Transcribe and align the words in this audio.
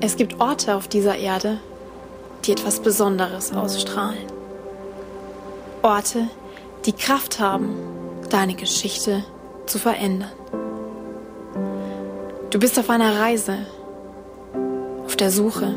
Es 0.00 0.16
gibt 0.16 0.40
Orte 0.40 0.74
auf 0.74 0.88
dieser 0.88 1.16
Erde, 1.16 1.58
die 2.44 2.52
etwas 2.52 2.80
Besonderes 2.80 3.52
ausstrahlen. 3.52 4.18
Orte, 5.82 6.28
die 6.86 6.92
Kraft 6.92 7.40
haben, 7.40 7.76
deine 8.30 8.54
Geschichte 8.54 9.24
zu 9.66 9.78
verändern. 9.78 10.32
Du 12.50 12.58
bist 12.58 12.78
auf 12.78 12.90
einer 12.90 13.20
Reise, 13.20 13.58
auf 15.04 15.16
der 15.16 15.30
Suche 15.30 15.74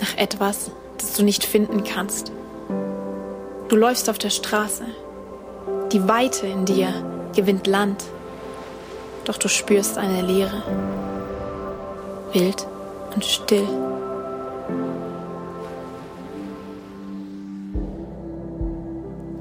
nach 0.00 0.16
etwas, 0.16 0.70
das 0.98 1.14
du 1.14 1.22
nicht 1.22 1.44
finden 1.44 1.84
kannst. 1.84 2.32
Du 3.68 3.76
läufst 3.76 4.10
auf 4.10 4.18
der 4.18 4.30
Straße. 4.30 4.84
Die 5.92 6.06
Weite 6.06 6.46
in 6.46 6.64
dir 6.64 6.88
gewinnt 7.34 7.66
Land. 7.66 8.04
Doch 9.24 9.38
du 9.38 9.48
spürst 9.48 9.96
eine 9.96 10.22
Leere. 10.22 10.62
Wild 12.34 12.66
und 13.14 13.24
still. 13.24 13.66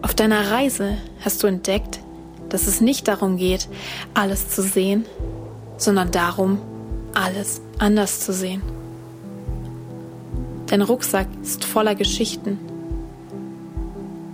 Auf 0.04 0.14
deiner 0.14 0.52
Reise 0.52 0.98
hast 1.26 1.42
du 1.42 1.48
entdeckt, 1.48 2.00
dass 2.50 2.68
es 2.68 2.82
nicht 2.82 3.08
darum 3.08 3.38
geht, 3.38 3.68
alles 4.14 4.50
zu 4.50 4.62
sehen, 4.62 5.06
sondern 5.78 6.12
darum, 6.12 6.60
alles 7.16 7.62
anders 7.80 8.20
zu 8.20 8.32
sehen. 8.32 8.62
Dein 10.68 10.84
Rucksack 10.84 11.28
ist 11.42 11.66
voller 11.66 11.96
Geschichten, 11.96 12.60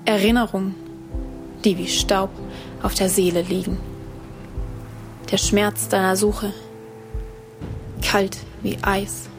Erinnerungen, 0.04 0.76
die 1.64 1.78
wie 1.78 1.88
Staub 1.88 2.30
auf 2.84 2.94
der 2.94 3.10
Seele 3.10 3.42
liegen. 3.42 3.78
Der 5.32 5.38
Schmerz 5.38 5.88
deiner 5.88 6.16
Suche, 6.18 6.54
kalt 8.10 8.38
wie 8.64 8.78
Eis 8.82 9.30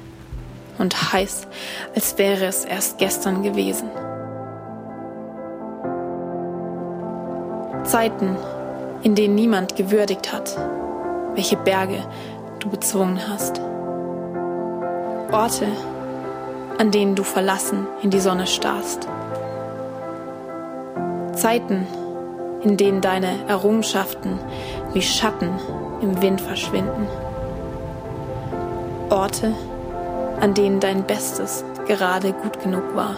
und 0.78 1.12
heiß, 1.12 1.48
als 1.94 2.16
wäre 2.18 2.44
es 2.46 2.64
erst 2.64 2.98
gestern 2.98 3.42
gewesen. 3.42 3.88
Zeiten, 7.84 8.36
in 9.02 9.16
denen 9.16 9.34
niemand 9.34 9.74
gewürdigt 9.74 10.32
hat, 10.32 10.56
welche 11.34 11.56
Berge 11.56 12.04
du 12.60 12.70
bezwungen 12.70 13.18
hast. 13.28 13.60
Orte, 15.32 15.66
an 16.78 16.92
denen 16.92 17.16
du 17.16 17.24
verlassen 17.24 17.88
in 18.02 18.10
die 18.10 18.20
Sonne 18.20 18.46
starrst. 18.46 19.08
Zeiten, 21.34 21.88
in 22.62 22.77
denen 22.77 23.00
deine 23.00 23.48
Errungenschaften 23.48 24.38
wie 24.92 25.02
Schatten 25.02 25.50
im 26.02 26.22
Wind 26.22 26.40
verschwinden. 26.40 27.08
Orte, 29.11 29.53
an 30.41 30.55
denen 30.55 30.80
dein 30.80 31.05
Bestes 31.05 31.64
gerade 31.86 32.33
gut 32.33 32.62
genug 32.62 32.94
war. 32.94 33.17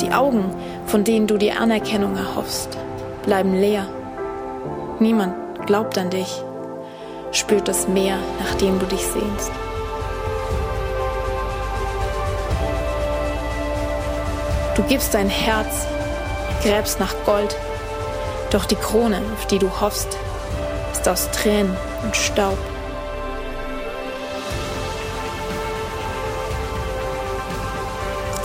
Die 0.00 0.12
Augen, 0.12 0.54
von 0.86 1.04
denen 1.04 1.26
du 1.26 1.38
die 1.38 1.52
Anerkennung 1.52 2.16
erhoffst, 2.16 2.76
bleiben 3.24 3.54
leer. 3.54 3.86
Niemand 4.98 5.34
glaubt 5.66 5.96
an 5.98 6.10
dich, 6.10 6.42
spürt 7.32 7.68
das 7.68 7.88
Meer, 7.88 8.16
nach 8.40 8.54
dem 8.56 8.78
du 8.78 8.86
dich 8.86 9.06
sehnst. 9.06 9.50
Du 14.74 14.82
gibst 14.84 15.14
dein 15.14 15.28
Herz, 15.28 15.86
gräbst 16.62 17.00
nach 17.00 17.14
Gold, 17.24 17.56
doch 18.50 18.64
die 18.64 18.76
Krone, 18.76 19.20
auf 19.34 19.46
die 19.46 19.58
du 19.58 19.68
hoffst, 19.80 20.16
ist 20.92 21.08
aus 21.08 21.30
Tränen 21.32 21.76
und 22.04 22.16
Staub. 22.16 22.58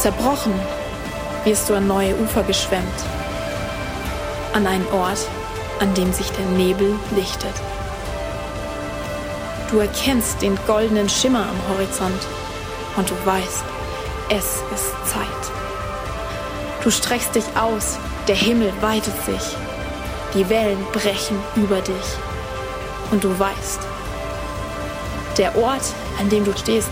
Zerbrochen 0.04 0.54
wirst 1.46 1.70
du 1.70 1.76
an 1.76 1.88
neue 1.88 2.14
Ufer 2.18 2.44
geschwemmt, 2.44 2.84
an 4.52 4.68
einen 4.68 4.86
Ort, 4.92 5.30
an 5.80 5.94
dem 5.94 6.12
sich 6.12 6.30
der 6.32 6.46
Nebel 6.58 7.00
lichtet. 7.16 7.54
Du 9.72 9.80
erkennst 9.80 10.42
den 10.42 10.60
goldenen 10.68 11.08
Schimmer 11.08 11.48
am 11.48 11.74
Horizont 11.74 12.20
und 12.98 13.10
du 13.10 13.14
weißt, 13.26 13.64
es 14.28 14.62
ist 14.76 15.10
Zeit. 15.10 15.44
Du 16.84 16.92
streckst 16.92 17.34
dich 17.36 17.46
aus, 17.56 17.98
der 18.28 18.36
Himmel 18.36 18.74
weitet 18.82 19.16
sich, 19.24 19.56
die 20.34 20.50
Wellen 20.50 20.86
brechen 20.92 21.40
über 21.56 21.80
dich 21.80 22.18
und 23.12 23.24
du 23.24 23.40
weißt, 23.40 23.80
der 25.38 25.58
Ort, 25.58 25.94
an 26.20 26.28
dem 26.28 26.44
du 26.44 26.52
stehst, 26.58 26.92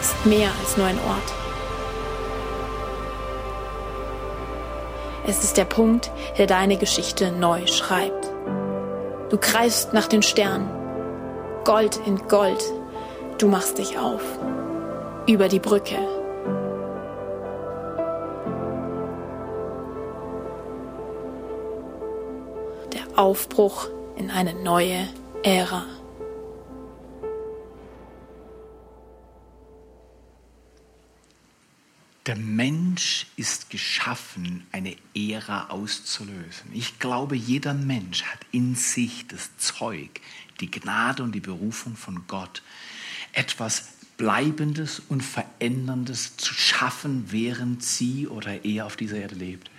ist 0.00 0.26
mehr 0.26 0.50
als 0.60 0.76
nur 0.76 0.88
ein 0.88 0.98
Ort. 1.06 1.43
Es 5.26 5.42
ist 5.42 5.56
der 5.56 5.64
Punkt, 5.64 6.10
der 6.36 6.46
deine 6.46 6.76
Geschichte 6.76 7.32
neu 7.32 7.66
schreibt. 7.66 8.30
Du 9.30 9.38
greifst 9.38 9.94
nach 9.94 10.06
den 10.06 10.22
Sternen. 10.22 10.68
Gold 11.64 11.98
in 12.06 12.18
Gold. 12.28 12.62
Du 13.38 13.48
machst 13.48 13.78
dich 13.78 13.98
auf. 13.98 14.22
Über 15.26 15.48
die 15.48 15.60
Brücke. 15.60 15.96
Der 22.92 23.18
Aufbruch 23.18 23.88
in 24.16 24.30
eine 24.30 24.52
neue 24.52 25.08
Ära. 25.42 25.84
Der 32.26 32.36
Mensch 32.36 33.26
ist 33.36 33.68
geschaffen, 33.68 34.66
eine 34.72 34.96
Ära 35.14 35.68
auszulösen. 35.68 36.70
Ich 36.72 36.98
glaube, 36.98 37.36
jeder 37.36 37.74
Mensch 37.74 38.22
hat 38.22 38.40
in 38.50 38.74
sich 38.74 39.26
das 39.28 39.56
Zeug, 39.58 40.22
die 40.60 40.70
Gnade 40.70 41.22
und 41.22 41.32
die 41.32 41.40
Berufung 41.40 41.96
von 41.96 42.22
Gott, 42.26 42.62
etwas 43.32 43.88
Bleibendes 44.16 45.02
und 45.08 45.22
Veränderndes 45.22 46.36
zu 46.36 46.54
schaffen, 46.54 47.26
während 47.28 47.82
sie 47.82 48.28
oder 48.28 48.64
er 48.64 48.86
auf 48.86 48.96
dieser 48.96 49.16
Erde 49.16 49.34
lebt. 49.34 49.70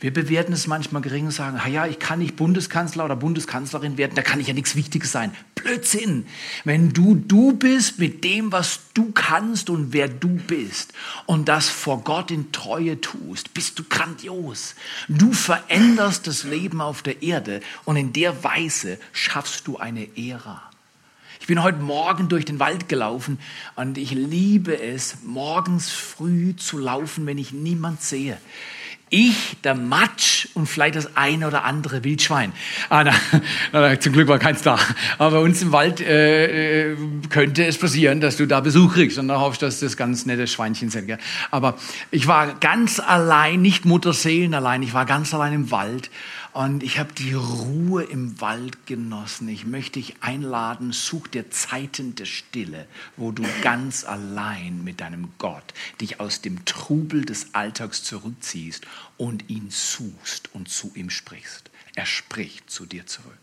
Wir 0.00 0.12
bewerten 0.12 0.52
es 0.52 0.66
manchmal 0.66 1.02
gering 1.02 1.26
und 1.26 1.30
sagen, 1.30 1.58
ja, 1.72 1.86
ich 1.86 1.98
kann 1.98 2.18
nicht 2.18 2.36
Bundeskanzler 2.36 3.04
oder 3.04 3.16
Bundeskanzlerin 3.16 3.96
werden, 3.96 4.16
da 4.16 4.22
kann 4.22 4.40
ich 4.40 4.48
ja 4.48 4.54
nichts 4.54 4.74
Wichtiges 4.74 5.12
sein. 5.12 5.34
Blödsinn. 5.66 6.26
Wenn 6.62 6.92
du 6.92 7.16
du 7.16 7.52
bist 7.52 7.98
mit 7.98 8.22
dem, 8.22 8.52
was 8.52 8.80
du 8.94 9.10
kannst 9.10 9.68
und 9.68 9.92
wer 9.92 10.06
du 10.08 10.28
bist 10.28 10.92
und 11.26 11.48
das 11.48 11.68
vor 11.68 12.04
Gott 12.04 12.30
in 12.30 12.52
Treue 12.52 13.00
tust, 13.00 13.52
bist 13.52 13.76
du 13.78 13.82
grandios. 13.82 14.76
Du 15.08 15.32
veränderst 15.32 16.28
das 16.28 16.44
Leben 16.44 16.80
auf 16.80 17.02
der 17.02 17.20
Erde 17.20 17.60
und 17.84 17.96
in 17.96 18.12
der 18.12 18.44
Weise 18.44 18.98
schaffst 19.12 19.66
du 19.66 19.76
eine 19.76 20.06
Ära. 20.16 20.62
Ich 21.40 21.48
bin 21.48 21.62
heute 21.62 21.78
Morgen 21.78 22.28
durch 22.28 22.44
den 22.44 22.60
Wald 22.60 22.88
gelaufen 22.88 23.38
und 23.74 23.98
ich 23.98 24.12
liebe 24.12 24.80
es, 24.80 25.18
morgens 25.24 25.90
früh 25.90 26.54
zu 26.54 26.78
laufen, 26.78 27.26
wenn 27.26 27.38
ich 27.38 27.52
niemand 27.52 28.02
sehe. 28.02 28.38
Ich, 29.08 29.56
der 29.62 29.76
Matsch 29.76 30.48
und 30.54 30.66
vielleicht 30.66 30.96
das 30.96 31.16
eine 31.16 31.46
oder 31.46 31.62
andere 31.62 32.02
Wildschwein. 32.02 32.52
Ah, 32.88 33.04
na, 33.04 33.12
na, 33.70 34.00
zum 34.00 34.12
Glück 34.12 34.26
war 34.26 34.40
keins 34.40 34.62
da. 34.62 34.80
Aber 35.18 35.38
bei 35.38 35.44
uns 35.44 35.62
im 35.62 35.70
Wald 35.70 36.00
äh, 36.00 36.90
äh, 36.90 36.96
könnte 37.30 37.64
es 37.64 37.78
passieren, 37.78 38.20
dass 38.20 38.36
du 38.36 38.46
da 38.46 38.58
Besuch 38.58 38.94
kriegst. 38.94 39.16
Und 39.18 39.28
da 39.28 39.38
hoffst 39.38 39.62
du, 39.62 39.66
dass 39.66 39.78
das 39.78 39.96
ganz 39.96 40.26
nette 40.26 40.48
Schweinchen 40.48 40.90
sind. 40.90 41.06
Gell? 41.06 41.18
Aber 41.52 41.78
ich 42.10 42.26
war 42.26 42.54
ganz 42.54 42.98
allein, 42.98 43.62
nicht 43.62 43.84
Mutterseelen 43.84 44.54
allein, 44.54 44.82
ich 44.82 44.92
war 44.92 45.06
ganz 45.06 45.32
allein 45.32 45.52
im 45.52 45.70
Wald. 45.70 46.10
Und 46.56 46.82
ich 46.82 46.98
habe 46.98 47.12
die 47.12 47.34
Ruhe 47.34 48.04
im 48.04 48.40
Wald 48.40 48.86
genossen. 48.86 49.46
Ich 49.46 49.66
möchte 49.66 50.00
dich 50.00 50.14
einladen, 50.22 50.90
such 50.92 51.26
dir 51.28 51.50
Zeiten 51.50 52.14
der 52.14 52.24
Stille, 52.24 52.86
wo 53.18 53.30
du 53.30 53.42
ganz 53.60 54.04
allein 54.04 54.82
mit 54.82 55.02
deinem 55.02 55.28
Gott 55.36 55.74
dich 56.00 56.18
aus 56.18 56.40
dem 56.40 56.64
Trubel 56.64 57.26
des 57.26 57.54
Alltags 57.54 58.04
zurückziehst 58.04 58.86
und 59.18 59.50
ihn 59.50 59.68
suchst 59.68 60.48
und 60.54 60.70
zu 60.70 60.90
ihm 60.94 61.10
sprichst. 61.10 61.70
Er 61.94 62.06
spricht 62.06 62.70
zu 62.70 62.86
dir 62.86 63.04
zurück. 63.04 63.36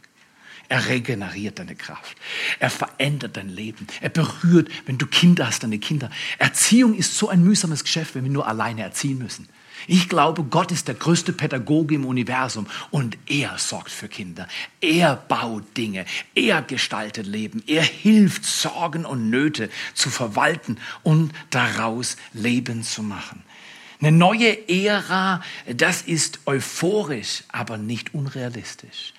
Er 0.67 0.87
regeneriert 0.87 1.59
deine 1.59 1.75
Kraft. 1.75 2.17
Er 2.57 2.71
verändert 2.71 3.37
dein 3.37 3.49
Leben. 3.49 3.85
Er 4.01 4.09
berührt, 4.09 4.69
wenn 4.87 4.97
du 4.97 5.05
Kinder 5.05 5.45
hast, 5.45 5.61
deine 5.61 5.77
Kinder. 5.77 6.09
Erziehung 6.39 6.95
ist 6.95 7.15
so 7.15 7.29
ein 7.29 7.43
mühsames 7.43 7.83
Geschäft, 7.83 8.15
wenn 8.15 8.23
wir 8.23 8.31
nur 8.31 8.47
alleine 8.47 8.81
erziehen 8.81 9.19
müssen. 9.19 9.47
Ich 9.87 10.09
glaube, 10.09 10.43
Gott 10.43 10.71
ist 10.71 10.87
der 10.87 10.95
größte 10.95 11.33
Pädagoge 11.33 11.95
im 11.95 12.05
Universum 12.05 12.67
und 12.91 13.17
er 13.27 13.57
sorgt 13.57 13.91
für 13.91 14.07
Kinder. 14.07 14.47
Er 14.81 15.15
baut 15.15 15.77
Dinge. 15.77 16.05
Er 16.35 16.61
gestaltet 16.61 17.27
Leben. 17.27 17.63
Er 17.67 17.83
hilft, 17.83 18.45
Sorgen 18.45 19.05
und 19.05 19.29
Nöte 19.29 19.69
zu 19.93 20.09
verwalten 20.09 20.77
und 21.03 21.31
daraus 21.49 22.17
Leben 22.33 22.83
zu 22.83 23.03
machen. 23.03 23.43
Eine 23.99 24.11
neue 24.11 24.67
Ära, 24.69 25.41
das 25.65 26.01
ist 26.01 26.39
euphorisch, 26.45 27.43
aber 27.47 27.77
nicht 27.77 28.13
unrealistisch. 28.13 29.13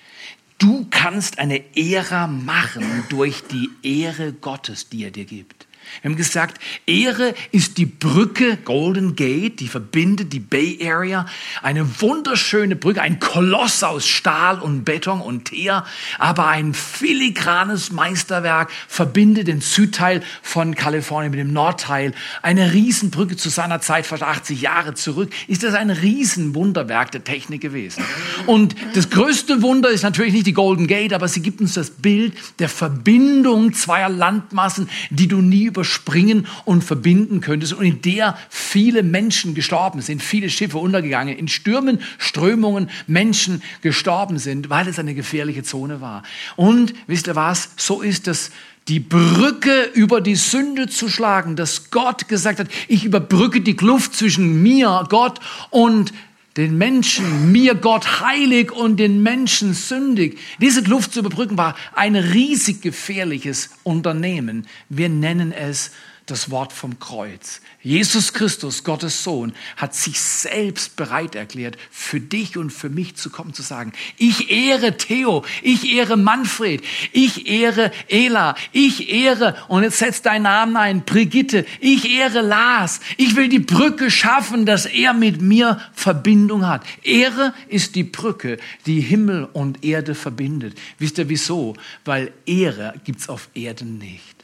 Du 0.57 0.87
kannst 0.89 1.39
eine 1.39 1.75
Ära 1.75 2.27
machen 2.27 3.03
durch 3.09 3.43
die 3.43 3.69
Ehre 3.83 4.31
Gottes, 4.31 4.87
die 4.89 5.03
er 5.03 5.11
dir 5.11 5.25
gibt. 5.25 5.64
Wir 6.01 6.11
haben 6.11 6.17
gesagt, 6.17 6.59
Ehre 6.85 7.33
ist 7.51 7.77
die 7.77 7.85
Brücke 7.85 8.57
Golden 8.57 9.15
Gate, 9.15 9.59
die 9.59 9.67
verbindet 9.67 10.33
die 10.33 10.39
Bay 10.39 10.79
Area. 10.83 11.25
Eine 11.61 12.01
wunderschöne 12.01 12.75
Brücke, 12.75 13.01
ein 13.01 13.19
Koloss 13.19 13.83
aus 13.83 14.07
Stahl 14.07 14.59
und 14.59 14.83
Beton 14.85 15.21
und 15.21 15.45
Teer, 15.45 15.85
aber 16.19 16.47
ein 16.47 16.73
filigranes 16.73 17.91
Meisterwerk 17.91 18.71
verbindet 18.87 19.47
den 19.47 19.61
Südteil 19.61 20.21
von 20.41 20.75
Kalifornien 20.75 21.31
mit 21.31 21.39
dem 21.39 21.53
Nordteil. 21.53 22.13
Eine 22.41 22.73
Riesenbrücke 22.73 23.35
zu 23.37 23.49
seiner 23.49 23.81
Zeit, 23.81 24.05
fast 24.05 24.23
80 24.23 24.61
Jahre 24.61 24.93
zurück, 24.93 25.31
ist 25.47 25.63
das 25.63 25.73
ein 25.73 25.89
Riesenwunderwerk 25.89 27.11
der 27.11 27.23
Technik 27.23 27.61
gewesen. 27.61 28.03
Und 28.45 28.75
das 28.93 29.09
größte 29.09 29.61
Wunder 29.61 29.89
ist 29.89 30.03
natürlich 30.03 30.33
nicht 30.33 30.47
die 30.47 30.53
Golden 30.53 30.87
Gate, 30.87 31.13
aber 31.13 31.27
sie 31.27 31.41
gibt 31.41 31.61
uns 31.61 31.73
das 31.73 31.89
Bild 31.89 32.33
der 32.59 32.69
Verbindung 32.69 33.73
zweier 33.73 34.09
Landmassen, 34.09 34.89
die 35.09 35.27
du 35.27 35.41
nie 35.41 35.69
überspringen 35.75 36.47
und 36.63 36.83
verbinden 36.83 37.41
könntest 37.41 37.73
und 37.73 37.85
in 37.85 38.01
der 38.01 38.37
viele 38.49 39.03
Menschen 39.03 39.53
gestorben 39.55 40.01
sind, 40.01 40.23
viele 40.23 40.49
Schiffe 40.49 40.77
untergegangen, 40.77 41.37
in 41.37 41.49
Stürmen, 41.49 41.99
Strömungen 42.17 42.89
Menschen 43.07 43.61
gestorben 43.81 44.39
sind, 44.39 44.69
weil 44.69 44.87
es 44.87 44.99
eine 44.99 45.13
gefährliche 45.13 45.63
Zone 45.63 45.99
war. 45.99 46.23
Und 46.55 46.93
wisst 47.07 47.27
ihr 47.27 47.35
was? 47.35 47.69
So 47.75 48.01
ist 48.01 48.27
es 48.29 48.51
die 48.87 48.99
Brücke 48.99 49.89
über 49.93 50.21
die 50.21 50.35
Sünde 50.35 50.87
zu 50.87 51.09
schlagen, 51.09 51.55
dass 51.55 51.89
Gott 51.91 52.27
gesagt 52.27 52.59
hat, 52.59 52.67
ich 52.87 53.03
überbrücke 53.03 53.59
die 53.61 53.75
Kluft 53.75 54.15
zwischen 54.15 54.61
mir, 54.63 55.05
Gott, 55.09 55.39
und 55.71 56.13
den 56.57 56.77
Menschen, 56.77 57.51
mir 57.51 57.75
Gott 57.75 58.21
heilig 58.21 58.71
und 58.71 58.97
den 58.97 59.21
Menschen 59.21 59.73
sündig. 59.73 60.39
Diese 60.61 60.83
Kluft 60.83 61.13
zu 61.13 61.19
überbrücken 61.19 61.57
war 61.57 61.75
ein 61.93 62.15
riesig 62.15 62.81
gefährliches 62.81 63.71
Unternehmen. 63.83 64.65
Wir 64.87 65.09
nennen 65.09 65.51
es 65.51 65.91
das 66.25 66.49
Wort 66.49 66.73
vom 66.73 66.99
Kreuz. 66.99 67.61
Jesus 67.81 68.33
Christus, 68.33 68.83
Gottes 68.83 69.23
Sohn, 69.23 69.53
hat 69.77 69.93
sich 69.93 70.19
selbst 70.19 70.95
bereit 70.95 71.35
erklärt, 71.35 71.77
für 71.91 72.19
dich 72.19 72.57
und 72.57 72.71
für 72.71 72.89
mich 72.89 73.15
zu 73.15 73.29
kommen, 73.29 73.53
zu 73.53 73.61
sagen, 73.61 73.93
ich 74.17 74.49
ehre 74.49 74.97
Theo, 74.97 75.45
ich 75.61 75.93
ehre 75.93 76.17
Manfred, 76.17 76.83
ich 77.11 77.47
ehre 77.47 77.91
Ela, 78.09 78.55
ich 78.71 79.09
ehre, 79.09 79.55
und 79.67 79.83
jetzt 79.83 79.99
setzt 79.99 80.25
dein 80.25 80.43
Namen 80.43 80.75
ein, 80.77 81.05
Brigitte, 81.05 81.65
ich 81.79 82.09
ehre 82.09 82.41
Lars, 82.41 83.01
ich 83.17 83.35
will 83.35 83.47
die 83.47 83.59
Brücke 83.59 84.09
schaffen, 84.09 84.65
dass 84.65 84.87
er 84.87 85.13
mit 85.13 85.41
mir 85.41 85.79
Verbindung 85.93 86.65
hat. 86.65 86.83
Ehre 87.03 87.53
ist 87.67 87.95
die 87.95 88.03
Brücke, 88.03 88.57
die 88.87 89.01
Himmel 89.01 89.47
und 89.53 89.83
Erde 89.83 90.15
verbindet. 90.15 90.77
Wisst 90.97 91.19
ihr 91.19 91.29
wieso? 91.29 91.75
Weil 92.03 92.33
Ehre 92.47 92.95
gibt's 93.03 93.29
auf 93.29 93.49
Erden 93.53 93.99
nicht. 93.99 94.34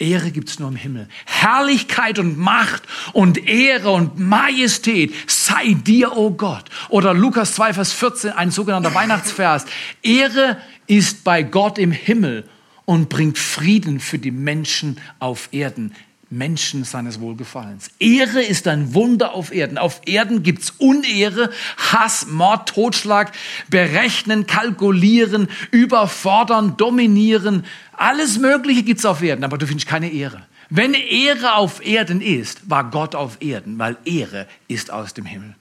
Ehre 0.00 0.30
gibt's 0.30 0.58
nur 0.58 0.68
im 0.68 0.76
Himmel. 0.76 1.08
Herrlichkeit 1.26 2.18
und 2.18 2.38
Macht 2.38 2.82
und 3.12 3.46
Ehre 3.46 3.90
und 3.90 4.18
Majestät 4.18 5.14
sei 5.26 5.74
dir, 5.74 6.16
o 6.16 6.26
oh 6.26 6.30
Gott. 6.30 6.64
Oder 6.88 7.14
Lukas 7.14 7.54
2, 7.54 7.74
Vers 7.74 7.92
14, 7.92 8.32
ein 8.32 8.50
sogenannter 8.50 8.94
Weihnachtsvers. 8.94 9.66
Ehre 10.02 10.56
ist 10.86 11.22
bei 11.22 11.42
Gott 11.42 11.78
im 11.78 11.92
Himmel 11.92 12.48
und 12.84 13.08
bringt 13.08 13.38
Frieden 13.38 14.00
für 14.00 14.18
die 14.18 14.32
Menschen 14.32 14.98
auf 15.18 15.48
Erden. 15.52 15.94
Menschen 16.30 16.84
seines 16.84 17.20
Wohlgefallens. 17.20 17.90
Ehre 17.98 18.40
ist 18.40 18.68
ein 18.68 18.94
Wunder 18.94 19.34
auf 19.34 19.52
Erden. 19.52 19.78
Auf 19.78 20.00
Erden 20.06 20.44
gibt's 20.44 20.70
Unehre, 20.78 21.50
Hass, 21.76 22.28
Mord, 22.28 22.68
Totschlag, 22.68 23.32
berechnen, 23.68 24.46
kalkulieren, 24.46 25.48
überfordern, 25.72 26.76
dominieren. 26.76 27.64
Alles 27.92 28.38
Mögliche 28.38 28.84
gibt's 28.84 29.04
auf 29.04 29.22
Erden, 29.22 29.42
aber 29.42 29.58
du 29.58 29.66
findest 29.66 29.88
keine 29.88 30.10
Ehre. 30.10 30.46
Wenn 30.68 30.94
Ehre 30.94 31.56
auf 31.56 31.84
Erden 31.84 32.20
ist, 32.20 32.70
war 32.70 32.90
Gott 32.90 33.16
auf 33.16 33.42
Erden, 33.42 33.76
weil 33.80 33.96
Ehre 34.04 34.46
ist 34.68 34.92
aus 34.92 35.14
dem 35.14 35.26
Himmel. 35.26 35.56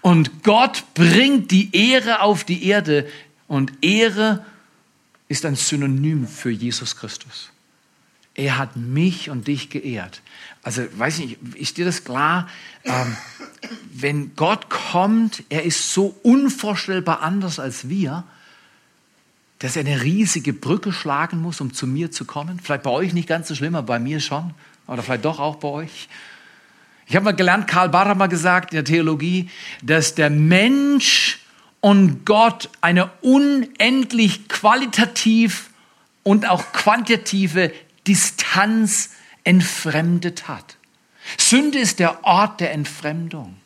Und 0.00 0.44
Gott 0.44 0.84
bringt 0.94 1.50
die 1.50 1.74
Ehre 1.90 2.20
auf 2.20 2.44
die 2.44 2.66
Erde 2.66 3.08
und 3.48 3.72
Ehre 3.82 4.44
ist 5.26 5.44
ein 5.44 5.56
Synonym 5.56 6.28
für 6.28 6.50
Jesus 6.50 6.96
Christus. 6.96 7.50
Er 8.34 8.58
hat 8.58 8.76
mich 8.76 9.28
und 9.28 9.46
dich 9.46 9.68
geehrt. 9.68 10.22
Also, 10.62 10.82
weiß 10.96 11.18
nicht, 11.18 11.38
ist 11.54 11.76
dir 11.76 11.84
das 11.84 12.04
klar? 12.04 12.48
Ähm, 12.84 13.16
wenn 13.92 14.34
Gott 14.36 14.70
kommt, 14.70 15.42
er 15.48 15.64
ist 15.64 15.92
so 15.92 16.14
unvorstellbar 16.22 17.20
anders 17.20 17.58
als 17.58 17.88
wir, 17.88 18.24
dass 19.58 19.76
er 19.76 19.84
eine 19.84 20.02
riesige 20.02 20.52
Brücke 20.52 20.92
schlagen 20.92 21.40
muss, 21.40 21.60
um 21.60 21.72
zu 21.72 21.86
mir 21.86 22.10
zu 22.10 22.24
kommen. 22.24 22.58
Vielleicht 22.60 22.82
bei 22.82 22.90
euch 22.90 23.12
nicht 23.12 23.28
ganz 23.28 23.48
so 23.48 23.54
schlimm, 23.54 23.74
aber 23.74 23.86
bei 23.86 23.98
mir 23.98 24.20
schon. 24.20 24.54
Oder 24.86 25.02
vielleicht 25.02 25.24
doch 25.24 25.38
auch 25.38 25.56
bei 25.56 25.68
euch. 25.68 26.08
Ich 27.06 27.14
habe 27.14 27.24
mal 27.24 27.32
gelernt, 27.32 27.68
Karl 27.68 27.88
Barth 27.88 28.08
hat 28.08 28.18
mal 28.18 28.26
gesagt 28.26 28.72
in 28.72 28.76
der 28.76 28.84
Theologie, 28.84 29.50
dass 29.82 30.14
der 30.14 30.30
Mensch 30.30 31.40
und 31.80 32.24
Gott 32.24 32.70
eine 32.80 33.10
unendlich 33.20 34.48
qualitativ 34.48 35.70
und 36.22 36.48
auch 36.48 36.72
quantitative 36.72 37.72
Distanz 38.06 39.10
entfremdet 39.44 40.48
hat. 40.48 40.76
Sünde 41.38 41.78
ist 41.78 41.98
der 41.98 42.24
Ort 42.24 42.60
der 42.60 42.72
Entfremdung. 42.72 43.56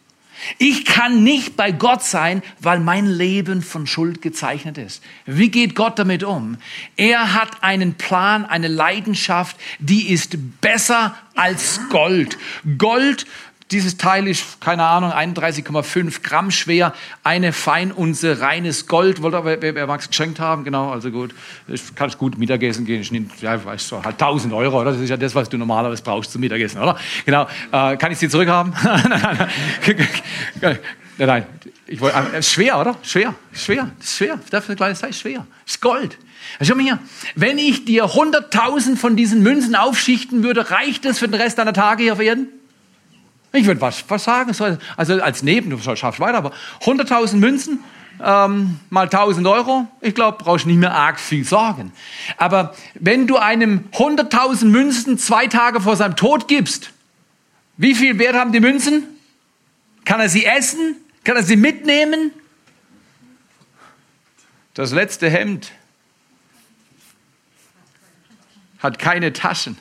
Ich 0.59 0.85
kann 0.85 1.23
nicht 1.25 1.57
bei 1.57 1.73
Gott 1.73 2.03
sein, 2.03 2.43
weil 2.61 2.79
mein 2.79 3.07
Leben 3.07 3.63
von 3.63 3.87
Schuld 3.87 4.21
gezeichnet 4.21 4.77
ist. 4.77 5.03
Wie 5.25 5.51
geht 5.51 5.75
Gott 5.75 5.99
damit 5.99 6.25
um? 6.25 6.59
Er 6.97 7.33
hat 7.33 7.63
einen 7.63 7.95
Plan, 7.95 8.45
eine 8.45 8.69
Leidenschaft, 8.69 9.57
die 9.79 10.11
ist 10.11 10.61
besser 10.61 11.17
als 11.35 11.81
Gold. 11.89 12.37
Gold 12.77 13.27
dieses 13.71 13.97
Teil 13.97 14.29
ist, 14.29 14.61
keine 14.61 14.85
Ahnung, 14.85 15.11
31,5 15.11 16.23
Gramm 16.23 16.51
schwer, 16.51 16.95
eine 17.25 17.53
Feinunze 17.53 18.41
reines 18.41 18.87
Gold. 18.87 19.23
Wollte 19.23 19.39
aber, 19.39 19.61
wer, 19.61 19.75
wer 19.75 19.87
mag 19.87 20.01
es 20.01 20.09
geschenkt 20.09 20.39
haben? 20.39 20.63
Genau, 20.63 20.91
also 20.91 21.11
gut. 21.11 21.35
Ich 21.67 21.95
kann 21.95 22.11
gut 22.19 22.39
Mittagessen 22.39 22.85
gehen. 22.85 23.01
Ich 23.01 23.11
nehme, 23.11 23.27
ja, 23.41 23.63
weißt 23.65 23.91
du, 23.91 23.97
halt 23.97 24.23
1000 24.23 24.55
Euro, 24.55 24.81
oder? 24.81 24.93
Das 24.93 25.01
ist 25.01 25.11
ja 25.11 25.17
das, 25.17 25.35
was 25.35 25.49
du 25.49 25.59
normalerweise 25.59 26.03
brauchst 26.03 26.31
zum 26.31 26.43
Mittagessen, 26.43 26.81
oder? 26.81 26.97
Genau. 27.25 27.49
Äh, 27.73 27.97
kann 27.97 28.13
ich 28.13 28.19
sie 28.19 28.29
zurückhaben? 28.29 28.73
nein, 28.85 29.49
nein, 30.61 30.79
nein. 31.19 31.47
Ich 31.89 32.01
wollte, 32.01 32.17
äh, 32.37 32.43
schwer, 32.43 32.81
oder? 32.81 32.97
Schwer, 33.03 33.35
schwer, 33.53 33.91
schwer. 34.01 34.39
Dafür 34.51 34.71
eine 34.71 34.77
kleine 34.77 34.95
Zeit, 34.95 35.15
schwer. 35.15 35.45
Das 35.65 35.75
ist 35.75 35.81
Gold. 35.81 36.19
Schau 36.63 36.77
mal 36.77 36.85
hier. 36.85 36.99
Wenn 37.35 37.59
ich 37.59 37.85
dir 37.85 38.05
100.000 38.05 38.97
von 38.97 39.17
diesen 39.17 39.43
Münzen 39.43 39.75
aufschichten 39.75 40.45
würde, 40.45 40.71
reicht 40.71 41.05
das 41.05 41.19
für 41.19 41.27
den 41.27 41.41
Rest 41.41 41.59
deiner 41.59 41.73
Tage 41.73 42.05
hier 42.05 42.13
auf 42.13 42.21
Erden? 42.21 42.49
Ich 43.57 43.67
würde 43.67 43.81
was, 43.81 44.05
was 44.09 44.25
sagen, 44.25 44.55
also 44.97 45.21
als 45.23 45.43
Neben, 45.43 45.71
du 45.71 45.79
schaffst 45.79 46.21
weiter, 46.21 46.39
aber 46.39 46.53
100.000 46.83 47.37
Münzen 47.37 47.81
ähm, 48.23 48.81
mal 48.91 49.07
1.000 49.09 49.51
Euro, 49.51 49.87
ich 50.01 50.15
glaube, 50.15 50.39
brauchst 50.43 50.67
nicht 50.67 50.79
mehr 50.79 50.95
arg 50.95 51.21
viel 51.21 51.45
sorgen. 51.45 51.93
Aber 52.37 52.75
wenn 52.95 53.27
du 53.27 53.37
einem 53.37 53.85
100.000 53.93 54.67
Münzen 54.67 55.19
zwei 55.19 55.47
Tage 55.47 55.81
vor 55.81 55.97
seinem 55.97 56.17
Tod 56.17 56.49
gibst, 56.49 56.93
wie 57.77 57.95
viel 57.95 58.19
Wert 58.19 58.35
haben 58.35 58.53
die 58.53 58.61
Münzen? 58.61 59.05
Kann 60.05 60.21
er 60.21 60.29
sie 60.29 60.47
essen? 60.47 60.97
Kann 61.25 61.37
er 61.37 61.43
sie 61.43 61.57
mitnehmen? 61.57 62.31
Das 64.75 64.93
letzte 64.93 65.29
Hemd 65.29 65.73
hat 68.79 68.99
keine 68.99 69.33
Taschen. 69.33 69.79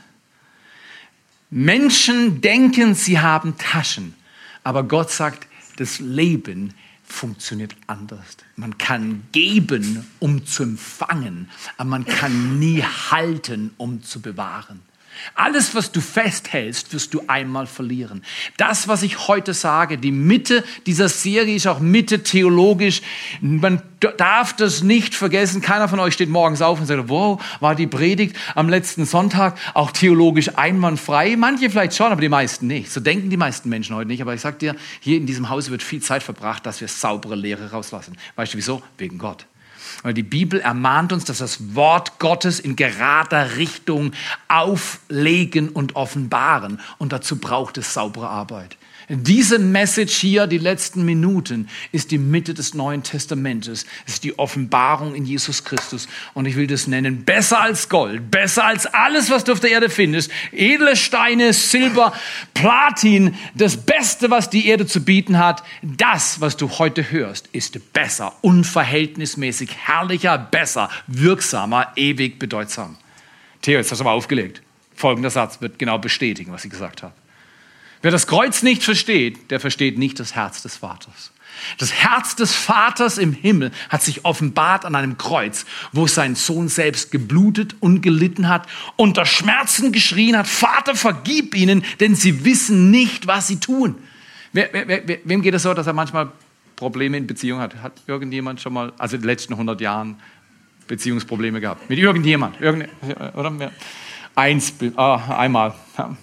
Menschen 1.58 2.42
denken, 2.42 2.96
sie 2.96 3.18
haben 3.18 3.58
Taschen, 3.58 4.14
aber 4.66 4.84
Gott 4.84 5.10
sagt, 5.10 5.48
das 5.78 6.00
Leben 6.00 6.74
funktioniert 7.06 7.78
anders. 7.88 8.36
Man 8.58 8.78
kann 8.78 9.24
geben, 9.32 10.06
um 10.20 10.46
zu 10.46 10.64
empfangen, 10.64 11.50
aber 11.78 11.90
man 11.92 12.06
kann 12.06 12.60
nie 12.60 12.84
halten, 12.84 13.72
um 13.78 14.04
zu 14.04 14.22
bewahren. 14.22 14.82
Alles, 15.34 15.75
was 15.75 15.91
du 15.91 16.01
festhältst, 16.01 16.93
wirst 16.93 17.13
du 17.13 17.22
einmal 17.27 17.67
verlieren. 17.67 18.24
Das, 18.57 18.88
was 18.88 19.03
ich 19.03 19.27
heute 19.27 19.53
sage, 19.53 19.98
die 19.98 20.12
Mitte 20.12 20.63
dieser 20.86 21.10
Serie 21.10 21.55
ist 21.55 21.67
auch 21.67 21.79
Mitte 21.79 22.24
theologisch. 22.24 23.01
Man 23.41 23.81
darf 24.17 24.55
das 24.55 24.84
nicht 24.84 25.15
vergessen. 25.15 25.62
Keiner 25.62 25.88
von 25.88 26.00
euch 26.00 26.13
steht 26.13 26.29
morgens 26.29 26.62
auf 26.62 26.79
und 26.79 26.86
sagt, 26.86 27.10
wow, 27.10 27.41
war 27.60 27.75
die 27.75 27.88
Predigt 27.88 28.36
am 28.55 28.69
letzten 28.69 29.05
Sonntag 29.05 29.57
auch 29.74 29.91
theologisch 29.91 30.57
einwandfrei? 30.57 31.36
Manche 31.36 31.69
vielleicht 31.69 31.95
schon, 31.95 32.12
aber 32.12 32.22
die 32.22 32.29
meisten 32.29 32.67
nicht. 32.67 32.91
So 32.91 33.00
denken 33.00 33.29
die 33.29 33.38
meisten 33.38 33.69
Menschen 33.69 33.95
heute 33.95 34.07
nicht. 34.07 34.22
Aber 34.22 34.34
ich 34.34 34.41
sag 34.41 34.60
dir, 34.60 34.75
hier 35.00 35.17
in 35.17 35.25
diesem 35.25 35.50
Haus 35.50 35.69
wird 35.69 35.84
viel 35.84 36.01
Zeit 36.01 36.24
verbracht, 36.24 36.65
dass 36.65 36.81
wir 36.81 36.88
saubere 36.88 37.36
Lehre 37.36 37.72
rauslassen. 37.72 38.17
Weißt 38.36 38.53
du 38.53 38.57
wieso? 38.57 38.81
Wegen 38.98 39.17
Gott. 39.17 39.45
Weil 40.04 40.14
die 40.14 40.24
Bibel 40.24 40.60
ermahnt 40.60 41.14
uns, 41.14 41.25
dass 41.25 41.40
das 41.40 41.75
Wort 41.75 42.20
Gottes 42.20 42.60
in 42.60 42.75
gerader 42.75 43.58
Richtung 43.58 44.12
auflegen 44.48 45.70
und 45.70 45.96
offenbaren. 45.96 46.80
Und 46.98 47.12
dazu 47.12 47.38
braucht 47.38 47.78
es 47.78 47.94
saubere 47.94 48.30
Arbeit. 48.30 48.78
Diese 49.08 49.60
Message 49.60 50.16
hier, 50.16 50.48
die 50.48 50.58
letzten 50.58 51.06
Minuten, 51.06 51.68
ist 51.92 52.10
die 52.10 52.18
Mitte 52.18 52.56
des 52.56 52.74
Neuen 52.74 53.04
Testamentes. 53.04 53.86
Es 54.08 54.16
ist 54.16 54.24
die 54.24 54.40
Offenbarung 54.40 55.14
in 55.14 55.26
Jesus 55.26 55.64
Christus. 55.64 56.08
Und 56.34 56.48
ich 56.48 56.56
will 56.56 56.66
das 56.66 56.88
nennen, 56.88 57.24
besser 57.24 57.62
als 57.62 57.88
Gold, 57.88 58.32
besser 58.32 58.66
als 58.66 58.88
alles, 58.88 59.30
was 59.30 59.44
du 59.44 59.52
auf 59.52 59.60
der 59.60 59.72
Erde 59.72 59.90
findest. 59.90 60.32
Edle 60.52 60.96
Steine, 60.96 61.54
Silber, 61.54 62.14
Platin, 62.56 63.36
das 63.54 63.78
Beste, 63.78 64.32
was 64.32 64.50
die 64.50 64.68
Erde 64.68 64.88
zu 64.88 65.04
bieten 65.04 65.38
hat. 65.38 65.64
Das, 65.84 66.42
was 66.42 66.58
du 66.58 66.70
heute 66.80 67.12
hörst, 67.12 67.48
ist 67.52 67.94
besser, 67.94 68.34
unverhältnismäßig, 68.42 69.70
herrlicher, 69.86 70.38
besser, 70.38 70.90
wirksamer, 71.06 71.92
ewig 71.96 72.40
bedeutsam. 72.40 72.98
Theo, 73.62 73.78
jetzt 73.78 73.92
hast 73.92 74.00
du 74.00 74.04
aber 74.04 74.14
aufgelegt. 74.14 74.64
Folgender 74.96 75.30
Satz 75.30 75.62
wird 75.62 75.78
genau 75.78 76.00
bestätigen, 76.00 76.52
was 76.52 76.66
ich 76.66 76.72
gesagt 76.72 77.04
habe. 77.04 77.14
Wer 78.06 78.12
das 78.12 78.28
Kreuz 78.28 78.62
nicht 78.62 78.84
versteht, 78.84 79.50
der 79.50 79.60
versteht 79.60 79.98
nicht 79.98 80.20
das 80.20 80.36
Herz 80.36 80.62
des 80.62 80.78
Vaters. 80.78 81.32
Das 81.80 81.92
Herz 81.92 82.36
des 82.36 82.54
Vaters 82.54 83.18
im 83.18 83.34
Himmel 83.34 83.72
hat 83.90 84.04
sich 84.04 84.26
offenbart 84.26 84.86
an 84.86 84.94
einem 84.94 85.18
Kreuz, 85.18 85.66
wo 85.92 86.06
sein 86.06 86.36
Sohn 86.36 86.68
selbst 86.68 87.10
geblutet 87.10 87.76
und 87.80 88.02
gelitten 88.02 88.48
hat, 88.48 88.68
unter 88.96 89.26
Schmerzen 89.26 89.92
geschrien 89.92 90.38
hat, 90.38 90.46
Vater, 90.46 90.94
vergib 90.94 91.56
ihnen, 91.56 91.84
denn 92.00 92.14
sie 92.14 92.46
wissen 92.46 92.92
nicht, 92.92 93.26
was 93.26 93.48
sie 93.48 93.60
tun. 93.60 93.96
Wer, 94.54 94.70
wer, 94.72 94.88
wer, 94.88 95.18
wem 95.24 95.42
geht 95.42 95.56
es 95.56 95.64
so, 95.64 95.74
dass 95.74 95.88
er 95.88 95.94
manchmal 95.94 96.32
Probleme 96.76 97.18
in 97.18 97.26
Beziehung 97.26 97.60
hat? 97.60 97.76
Hat 97.78 98.04
irgendjemand 98.06 98.62
schon 98.62 98.74
mal, 98.74 98.94
also 99.00 99.16
in 99.16 99.24
den 99.24 99.30
letzten 99.30 99.54
100 99.54 99.82
Jahren, 99.82 100.18
Beziehungsprobleme 100.88 101.60
gehabt? 101.60 101.90
Mit 101.90 101.98
irgendjemand? 101.98 102.62
Irgend, 102.62 102.88
oder? 103.34 103.72
Eins, 104.36 104.76
ah, 104.96 105.40
einmal. 105.40 105.74
Ja. 105.98 106.16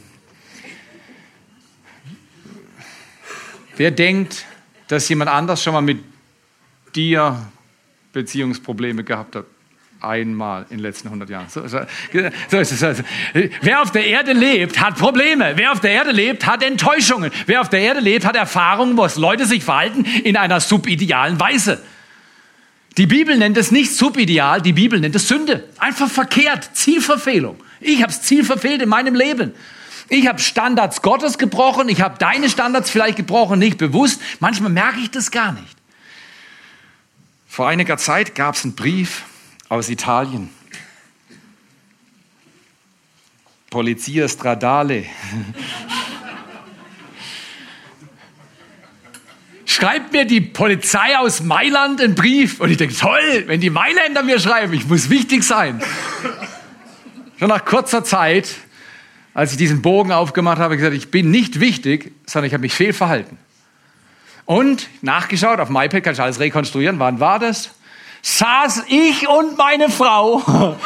Wer 3.76 3.90
denkt, 3.90 4.44
dass 4.88 5.08
jemand 5.08 5.30
anders 5.30 5.62
schon 5.62 5.72
mal 5.72 5.80
mit 5.80 5.98
dir 6.94 7.38
Beziehungsprobleme 8.12 9.04
gehabt 9.04 9.36
hat? 9.36 9.46
Einmal 10.00 10.66
in 10.70 10.78
den 10.78 10.80
letzten 10.80 11.08
100 11.08 11.30
Jahren. 11.30 11.48
So, 11.48 11.66
so, 11.68 11.78
so 12.48 12.58
ist 12.58 12.82
es. 12.82 13.04
Wer 13.60 13.82
auf 13.82 13.92
der 13.92 14.04
Erde 14.04 14.32
lebt, 14.32 14.80
hat 14.80 14.96
Probleme. 14.96 15.52
Wer 15.54 15.70
auf 15.70 15.78
der 15.78 15.92
Erde 15.92 16.10
lebt, 16.10 16.44
hat 16.44 16.64
Enttäuschungen. 16.64 17.30
Wer 17.46 17.60
auf 17.60 17.68
der 17.68 17.80
Erde 17.80 18.00
lebt, 18.00 18.24
hat 18.26 18.34
Erfahrungen, 18.34 18.96
wo 18.96 19.06
Leute 19.14 19.46
sich 19.46 19.62
verhalten 19.62 20.04
in 20.24 20.36
einer 20.36 20.58
subidealen 20.58 21.38
Weise. 21.38 21.80
Die 22.98 23.06
Bibel 23.06 23.38
nennt 23.38 23.56
es 23.56 23.70
nicht 23.70 23.94
subideal, 23.94 24.60
die 24.60 24.72
Bibel 24.72 25.00
nennt 25.00 25.14
es 25.14 25.28
Sünde. 25.28 25.68
Einfach 25.78 26.10
verkehrt, 26.10 26.70
Zielverfehlung. 26.74 27.58
Ich 27.80 28.02
habe 28.02 28.12
das 28.12 28.22
Ziel 28.22 28.44
verfehlt 28.44 28.82
in 28.82 28.88
meinem 28.88 29.14
Leben. 29.14 29.54
Ich 30.12 30.28
habe 30.28 30.38
Standards 30.40 31.00
Gottes 31.00 31.38
gebrochen, 31.38 31.88
ich 31.88 32.02
habe 32.02 32.18
deine 32.18 32.50
Standards 32.50 32.90
vielleicht 32.90 33.16
gebrochen, 33.16 33.58
nicht 33.58 33.78
bewusst. 33.78 34.20
Manchmal 34.40 34.70
merke 34.70 35.00
ich 35.00 35.10
das 35.10 35.30
gar 35.30 35.52
nicht. 35.52 35.74
Vor 37.48 37.66
einiger 37.66 37.96
Zeit 37.96 38.34
gab 38.34 38.54
es 38.54 38.62
einen 38.62 38.74
Brief 38.74 39.22
aus 39.70 39.88
Italien. 39.88 40.50
Polizia 43.70 44.28
Stradale. 44.28 45.06
Schreibt 49.64 50.12
mir 50.12 50.26
die 50.26 50.42
Polizei 50.42 51.16
aus 51.16 51.40
Mailand 51.40 52.02
einen 52.02 52.14
Brief. 52.14 52.60
Und 52.60 52.70
ich 52.70 52.76
denke, 52.76 52.94
toll, 52.94 53.44
wenn 53.46 53.62
die 53.62 53.70
Mailänder 53.70 54.22
mir 54.22 54.38
schreiben, 54.38 54.74
ich 54.74 54.86
muss 54.86 55.08
wichtig 55.08 55.42
sein. 55.42 55.82
Schon 57.38 57.48
nach 57.48 57.64
kurzer 57.64 58.04
Zeit 58.04 58.50
als 59.34 59.52
ich 59.52 59.58
diesen 59.58 59.82
Bogen 59.82 60.12
aufgemacht 60.12 60.58
habe, 60.58 60.76
gesagt, 60.76 60.94
ich 60.94 61.10
bin 61.10 61.30
nicht 61.30 61.60
wichtig, 61.60 62.12
sondern 62.26 62.46
ich 62.48 62.54
habe 62.54 62.62
mich 62.62 62.74
fehlverhalten. 62.74 63.38
Und 64.44 64.88
nachgeschaut, 65.00 65.60
auf 65.60 65.68
MyPad 65.68 66.02
kann 66.02 66.14
ich 66.14 66.20
alles 66.20 66.40
rekonstruieren. 66.40 66.98
Wann 66.98 67.20
war 67.20 67.38
das? 67.38 67.70
Saß 68.22 68.84
ich 68.88 69.28
und 69.28 69.56
meine 69.58 69.88
Frau, 69.88 70.76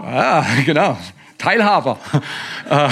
ja, 0.00 0.44
genau, 0.66 0.98
Teilhaber, 1.38 1.98
äh, 2.68 2.88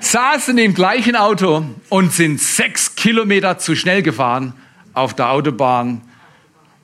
saßen 0.00 0.56
im 0.58 0.74
gleichen 0.74 1.16
Auto 1.16 1.64
und 1.88 2.12
sind 2.12 2.40
sechs 2.40 2.94
Kilometer 2.94 3.58
zu 3.58 3.74
schnell 3.74 4.02
gefahren 4.02 4.54
auf 4.92 5.14
der 5.14 5.30
Autobahn 5.30 6.02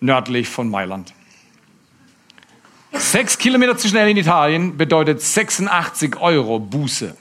nördlich 0.00 0.48
von 0.48 0.68
Mailand. 0.68 1.12
Sechs 2.92 3.38
Kilometer 3.38 3.76
zu 3.76 3.88
schnell 3.88 4.08
in 4.08 4.16
Italien 4.16 4.76
bedeutet 4.76 5.20
86 5.20 6.16
Euro 6.20 6.58
Buße. 6.58 7.16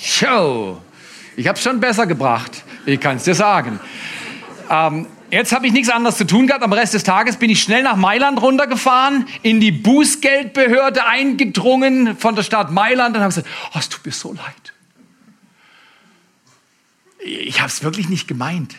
Show. 0.00 0.80
Ich 1.36 1.46
habe 1.46 1.56
es 1.56 1.62
schon 1.62 1.80
besser 1.80 2.06
gebracht. 2.06 2.64
Ich 2.86 3.00
kann 3.00 3.16
es 3.16 3.24
dir 3.24 3.34
sagen. 3.34 3.80
Ähm, 4.68 5.06
jetzt 5.30 5.52
habe 5.52 5.66
ich 5.66 5.72
nichts 5.72 5.90
anderes 5.90 6.16
zu 6.16 6.26
tun 6.26 6.46
gehabt. 6.46 6.62
Am 6.62 6.72
Rest 6.72 6.94
des 6.94 7.02
Tages 7.02 7.36
bin 7.36 7.50
ich 7.50 7.62
schnell 7.62 7.82
nach 7.82 7.96
Mailand 7.96 8.40
runtergefahren, 8.40 9.26
in 9.42 9.60
die 9.60 9.72
Bußgeldbehörde 9.72 11.04
eingedrungen 11.06 12.16
von 12.16 12.34
der 12.34 12.42
Stadt 12.42 12.70
Mailand 12.70 13.16
und 13.16 13.22
habe 13.22 13.34
gesagt, 13.34 13.48
oh, 13.74 13.78
es 13.78 13.88
tut 13.88 14.04
mir 14.06 14.12
so 14.12 14.32
leid. 14.32 14.72
Ich 17.22 17.60
habe 17.60 17.68
es 17.68 17.82
wirklich 17.82 18.08
nicht 18.08 18.26
gemeint. 18.26 18.76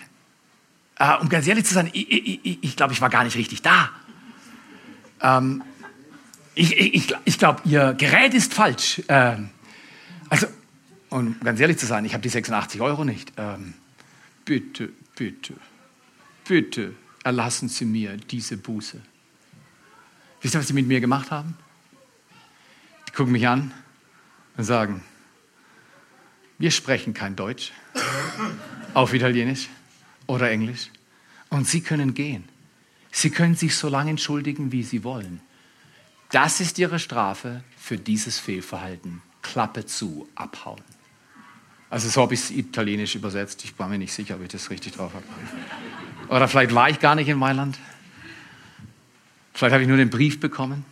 Äh, 0.97 1.17
um 1.17 1.29
ganz 1.29 1.47
ehrlich 1.47 1.65
zu 1.65 1.73
sein, 1.73 1.89
ich, 1.93 2.11
ich, 2.11 2.63
ich, 2.63 2.75
glaube, 2.75 2.93
ich 2.93 3.01
war 3.01 3.09
gar 3.09 3.23
nicht 3.23 3.37
richtig 3.37 3.61
da. 3.61 3.89
Ähm, 5.21 5.63
ich 6.55 6.75
ich, 6.77 7.13
ich 7.25 7.37
glaube, 7.37 7.61
Ihr 7.65 7.93
Gerät 7.93 8.33
ist 8.33 8.53
falsch. 8.53 9.01
Ähm, 9.07 9.49
also, 10.29 10.47
und 11.11 11.41
ganz 11.41 11.59
ehrlich 11.59 11.77
zu 11.77 11.85
sein, 11.85 12.05
ich 12.05 12.13
habe 12.13 12.23
die 12.23 12.29
86 12.29 12.79
Euro 12.79 13.03
nicht. 13.03 13.33
Ähm, 13.35 13.73
bitte, 14.45 14.89
bitte, 15.15 15.53
bitte 16.47 16.95
erlassen 17.23 17.67
Sie 17.67 17.83
mir 17.83 18.15
diese 18.15 18.55
Buße. 18.55 19.01
Wisst 20.41 20.55
ihr, 20.55 20.59
was 20.59 20.67
Sie 20.67 20.73
mit 20.73 20.87
mir 20.87 21.01
gemacht 21.01 21.29
haben? 21.29 21.57
Die 23.07 23.11
gucken 23.11 23.33
mich 23.33 23.45
an 23.45 23.73
und 24.55 24.63
sagen, 24.63 25.03
wir 26.57 26.71
sprechen 26.71 27.13
kein 27.13 27.35
Deutsch, 27.35 27.73
auf 28.93 29.13
Italienisch 29.13 29.67
oder 30.27 30.49
Englisch. 30.49 30.91
Und 31.49 31.67
Sie 31.67 31.81
können 31.81 32.13
gehen. 32.13 32.47
Sie 33.11 33.31
können 33.31 33.55
sich 33.55 33.75
so 33.75 33.89
lange 33.89 34.11
entschuldigen, 34.11 34.71
wie 34.71 34.83
Sie 34.83 35.03
wollen. 35.03 35.41
Das 36.31 36.61
ist 36.61 36.79
Ihre 36.79 36.99
Strafe 36.99 37.65
für 37.75 37.97
dieses 37.97 38.39
Fehlverhalten. 38.39 39.21
Klappe 39.41 39.85
zu, 39.85 40.29
abhauen. 40.35 40.81
Also 41.91 42.07
so 42.07 42.21
habe 42.21 42.33
ich 42.33 42.39
es 42.39 42.51
italienisch 42.51 43.15
übersetzt. 43.15 43.65
Ich 43.65 43.77
war 43.77 43.89
mir 43.89 43.97
nicht 43.97 44.13
sicher, 44.13 44.35
ob 44.35 44.41
ich 44.41 44.47
das 44.47 44.69
richtig 44.69 44.93
drauf 44.93 45.11
habe. 45.13 45.25
Oder 46.33 46.47
vielleicht 46.47 46.73
war 46.73 46.89
ich 46.89 46.99
gar 46.99 47.15
nicht 47.15 47.27
in 47.27 47.37
Mailand. 47.37 47.77
Vielleicht 49.53 49.73
habe 49.73 49.83
ich 49.83 49.89
nur 49.89 49.97
den 49.97 50.09
Brief 50.09 50.39
bekommen. 50.39 50.85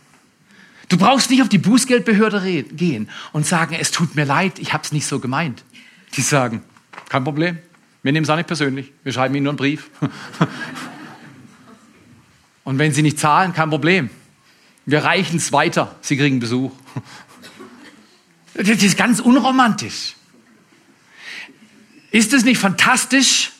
Du 0.90 0.98
brauchst 0.98 1.30
nicht 1.30 1.40
auf 1.40 1.48
die 1.48 1.56
Bußgeldbehörde 1.56 2.64
gehen 2.64 3.08
und 3.32 3.46
sagen, 3.46 3.76
es 3.80 3.92
tut 3.92 4.14
mir 4.14 4.26
leid, 4.26 4.58
ich 4.58 4.74
habe 4.74 4.84
es 4.84 4.92
nicht 4.92 5.06
so 5.06 5.20
gemeint. 5.20 5.64
Die 6.16 6.20
sagen, 6.20 6.62
kein 7.08 7.24
Problem, 7.24 7.56
wir 8.02 8.12
nehmen 8.12 8.24
es 8.24 8.30
auch 8.30 8.36
nicht 8.36 8.48
persönlich, 8.48 8.92
wir 9.02 9.14
schreiben 9.14 9.34
Ihnen 9.34 9.44
nur 9.44 9.52
einen 9.52 9.56
Brief. 9.56 9.88
und 12.64 12.78
wenn 12.78 12.92
Sie 12.92 13.00
nicht 13.00 13.18
zahlen, 13.18 13.54
kein 13.54 13.70
Problem. 13.70 14.10
Wir 14.84 15.02
reichen 15.02 15.38
es 15.38 15.50
weiter, 15.50 15.96
Sie 16.02 16.18
kriegen 16.18 16.40
Besuch. 16.40 16.72
Das 18.52 18.68
ist 18.68 18.98
ganz 18.98 19.20
unromantisch. 19.20 20.16
Ist 22.10 22.32
es 22.32 22.44
nicht 22.44 22.58
fantastisch, 22.58 23.52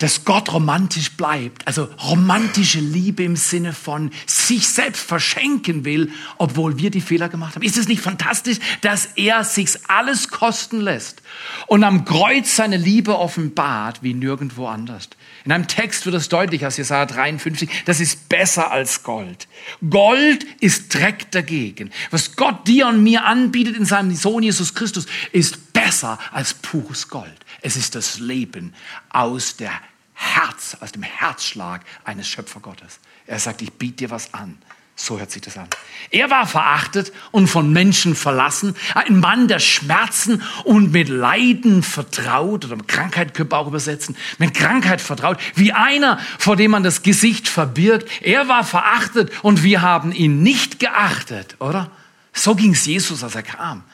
dass 0.00 0.24
Gott 0.24 0.52
romantisch 0.52 1.12
bleibt? 1.12 1.66
Also 1.66 1.84
romantische 2.02 2.80
Liebe 2.80 3.22
im 3.22 3.36
Sinne 3.36 3.72
von 3.72 4.10
sich 4.26 4.68
selbst 4.68 5.02
verschenken 5.02 5.84
will, 5.84 6.10
obwohl 6.38 6.78
wir 6.78 6.90
die 6.90 7.02
Fehler 7.02 7.28
gemacht 7.28 7.54
haben. 7.54 7.62
Ist 7.62 7.76
es 7.76 7.86
nicht 7.86 8.00
fantastisch, 8.00 8.58
dass 8.80 9.06
er 9.16 9.44
sich 9.44 9.70
alles 9.88 10.28
kosten 10.28 10.80
lässt 10.80 11.22
und 11.66 11.84
am 11.84 12.04
Kreuz 12.04 12.56
seine 12.56 12.78
Liebe 12.78 13.18
offenbart 13.18 14.02
wie 14.02 14.14
nirgendwo 14.14 14.66
anders? 14.66 15.10
In 15.44 15.52
einem 15.52 15.68
Text 15.68 16.04
wird 16.04 16.16
es 16.16 16.28
deutlich 16.28 16.66
aus 16.66 16.76
Jesaja 16.76 17.06
53, 17.06 17.84
das 17.84 18.00
ist 18.00 18.28
besser 18.28 18.70
als 18.70 19.02
Gold. 19.02 19.48
Gold 19.88 20.44
ist 20.60 20.94
Dreck 20.94 21.30
dagegen. 21.30 21.90
Was 22.10 22.36
Gott 22.36 22.66
dir 22.66 22.88
und 22.88 23.02
mir 23.02 23.24
anbietet 23.24 23.76
in 23.76 23.84
seinem 23.84 24.14
Sohn 24.14 24.42
Jesus 24.42 24.74
Christus, 24.74 25.06
ist 25.32 25.72
besser 25.72 26.18
als 26.32 26.54
pures 26.54 27.08
Gold. 27.08 27.39
Es 27.62 27.76
ist 27.76 27.94
das 27.94 28.18
Leben 28.18 28.74
aus 29.10 29.56
der 29.56 29.72
Herz, 30.14 30.76
aus 30.80 30.92
dem 30.92 31.02
Herzschlag 31.02 31.82
eines 32.04 32.28
Schöpfergottes. 32.28 33.00
Er 33.26 33.38
sagt, 33.38 33.62
ich 33.62 33.72
biete 33.72 33.96
dir 33.96 34.10
was 34.10 34.34
an. 34.34 34.58
So 35.00 35.18
hört 35.18 35.30
sich 35.30 35.40
das 35.40 35.56
an. 35.56 35.66
Er 36.10 36.28
war 36.28 36.46
verachtet 36.46 37.10
und 37.30 37.46
von 37.48 37.72
Menschen 37.72 38.14
verlassen. 38.14 38.76
Ein 38.94 39.18
Mann 39.18 39.48
der 39.48 39.58
Schmerzen 39.58 40.42
und 40.64 40.92
mit 40.92 41.08
Leiden 41.08 41.82
vertraut 41.82 42.66
oder 42.66 42.76
Krankheit 42.86 43.32
könnte 43.32 43.54
man 43.54 43.64
auch 43.64 43.68
übersetzen. 43.68 44.14
Mit 44.36 44.52
Krankheit 44.52 45.00
vertraut. 45.00 45.38
Wie 45.54 45.72
einer, 45.72 46.18
vor 46.38 46.54
dem 46.56 46.72
man 46.72 46.82
das 46.82 47.02
Gesicht 47.02 47.48
verbirgt. 47.48 48.10
Er 48.20 48.48
war 48.48 48.62
verachtet 48.62 49.32
und 49.42 49.62
wir 49.62 49.80
haben 49.80 50.12
ihn 50.12 50.42
nicht 50.42 50.80
geachtet, 50.80 51.56
oder? 51.60 51.90
So 52.34 52.54
ging 52.54 52.72
es 52.72 52.84
Jesus, 52.84 53.24
als 53.24 53.34
er 53.34 53.42
kam. 53.42 53.84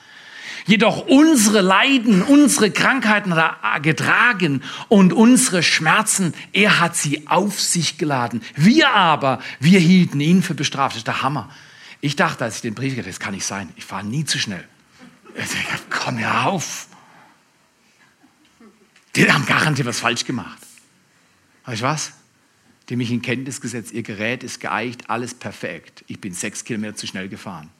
Jedoch 0.67 1.07
unsere 1.07 1.61
Leiden, 1.61 2.23
unsere 2.23 2.73
Krankheiten 2.73 3.35
hat 3.37 3.59
er 3.63 3.81
getragen 3.81 4.63
und 4.89 5.13
unsere 5.13 5.63
Schmerzen, 5.63 6.35
er 6.53 6.81
hat 6.81 6.97
sie 6.97 7.29
auf 7.29 7.61
sich 7.61 7.99
geladen. 7.99 8.43
Wir 8.57 8.91
aber, 8.91 9.41
wir 9.61 9.79
hielten 9.79 10.19
ihn 10.19 10.43
für 10.43 10.55
bestraft. 10.55 10.95
Das 10.95 10.99
ist 10.99 11.07
der 11.07 11.23
Hammer. 11.23 11.49
Ich 12.01 12.17
dachte, 12.17 12.45
als 12.45 12.57
ich 12.57 12.63
den 12.63 12.75
Brief 12.75 12.95
hatte, 12.97 13.07
das 13.07 13.21
kann 13.21 13.35
nicht 13.35 13.47
sein. 13.47 13.69
Ich 13.77 13.85
fahre 13.85 14.05
nie 14.05 14.25
zu 14.25 14.39
schnell. 14.39 14.67
Ich 15.37 15.67
dachte, 15.69 15.85
komm 15.89 16.19
ja 16.19 16.45
auf. 16.45 16.89
Die 19.15 19.31
haben 19.31 19.47
garantiert 19.47 19.87
was 19.87 20.01
falsch 20.01 20.25
gemacht. 20.25 20.59
Weißt 21.65 21.81
du 21.81 21.87
was? 21.87 22.13
Die 22.89 22.97
mich 22.97 23.11
in 23.11 23.23
Kenntnis 23.23 23.61
gesetzt, 23.61 23.93
ihr 23.93 24.03
Gerät 24.03 24.43
ist 24.43 24.61
geeicht, 24.61 25.11
alles 25.11 25.35
perfekt. 25.35 26.05
Ich 26.09 26.21
bin 26.21 26.33
sechs 26.33 26.65
Kilometer 26.65 26.97
zu 26.97 27.07
schnell 27.07 27.29
gefahren. 27.29 27.71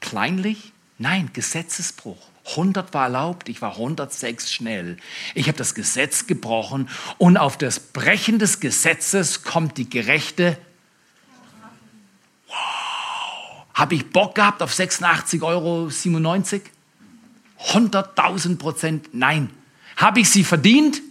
Kleinlich? 0.00 0.72
Nein, 0.98 1.30
Gesetzesbruch. 1.32 2.18
100 2.50 2.94
war 2.94 3.04
erlaubt, 3.04 3.48
ich 3.48 3.60
war 3.60 3.72
106 3.72 4.52
schnell. 4.52 4.98
Ich 5.34 5.48
habe 5.48 5.58
das 5.58 5.74
Gesetz 5.74 6.26
gebrochen 6.26 6.88
und 7.18 7.36
auf 7.36 7.58
das 7.58 7.80
Brechen 7.80 8.38
des 8.38 8.60
Gesetzes 8.60 9.42
kommt 9.42 9.78
die 9.78 9.90
gerechte. 9.90 10.56
Wow! 12.46 12.56
Habe 13.74 13.96
ich 13.96 14.10
Bock 14.10 14.36
gehabt 14.36 14.62
auf 14.62 14.72
86,97 14.72 15.42
Euro? 15.42 15.90
100.000 17.72 18.58
Prozent 18.58 19.08
nein. 19.12 19.50
Habe 19.96 20.20
ich 20.20 20.30
sie 20.30 20.44
verdient? 20.44 21.02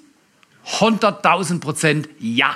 100.000 0.80 1.60
Prozent 1.60 2.10
ja. 2.20 2.56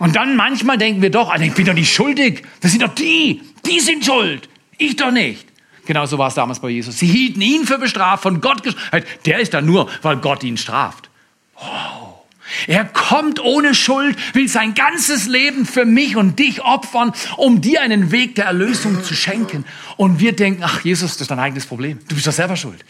Und 0.00 0.16
dann 0.16 0.34
manchmal 0.34 0.78
denken 0.78 1.02
wir 1.02 1.10
doch, 1.10 1.28
also 1.28 1.44
ich 1.44 1.52
bin 1.52 1.66
doch 1.66 1.74
nicht 1.74 1.92
schuldig. 1.92 2.42
Das 2.62 2.72
sind 2.72 2.82
doch 2.82 2.94
die. 2.94 3.42
Die 3.66 3.80
sind 3.80 4.02
schuld. 4.02 4.48
Ich 4.78 4.96
doch 4.96 5.10
nicht. 5.10 5.46
Genauso 5.84 6.16
war 6.16 6.28
es 6.28 6.34
damals 6.34 6.58
bei 6.58 6.70
Jesus. 6.70 6.98
Sie 6.98 7.06
hielten 7.06 7.42
ihn 7.42 7.66
für 7.66 7.76
bestraft, 7.76 8.22
von 8.22 8.40
Gott 8.40 8.62
gestraft. 8.62 9.06
Der 9.26 9.40
ist 9.40 9.52
da 9.52 9.60
nur, 9.60 9.90
weil 10.00 10.16
Gott 10.16 10.42
ihn 10.42 10.56
straft. 10.56 11.10
Wow. 11.54 12.24
Er 12.66 12.86
kommt 12.86 13.40
ohne 13.40 13.74
Schuld, 13.74 14.16
will 14.34 14.48
sein 14.48 14.72
ganzes 14.72 15.26
Leben 15.26 15.66
für 15.66 15.84
mich 15.84 16.16
und 16.16 16.38
dich 16.38 16.62
opfern, 16.62 17.12
um 17.36 17.60
dir 17.60 17.82
einen 17.82 18.10
Weg 18.10 18.36
der 18.36 18.46
Erlösung 18.46 19.04
zu 19.04 19.14
schenken. 19.14 19.66
Und 19.98 20.18
wir 20.18 20.34
denken, 20.34 20.62
ach 20.64 20.80
Jesus, 20.80 21.12
das 21.12 21.22
ist 21.22 21.30
dein 21.30 21.38
eigenes 21.38 21.66
Problem. 21.66 21.98
Du 22.08 22.14
bist 22.14 22.26
doch 22.26 22.32
selber 22.32 22.56
schuld. 22.56 22.82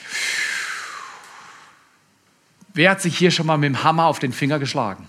Wer 2.73 2.93
hat 2.93 3.03
sich 3.03 3.19
hier 3.19 3.33
schon 3.33 3.47
mal 3.47 3.59
mit 3.59 3.67
dem 3.67 3.83
Hammer 3.83 4.05
auf 4.05 4.21
den 4.21 4.33
Finger 4.33 4.61
geschlagen? 4.61 5.09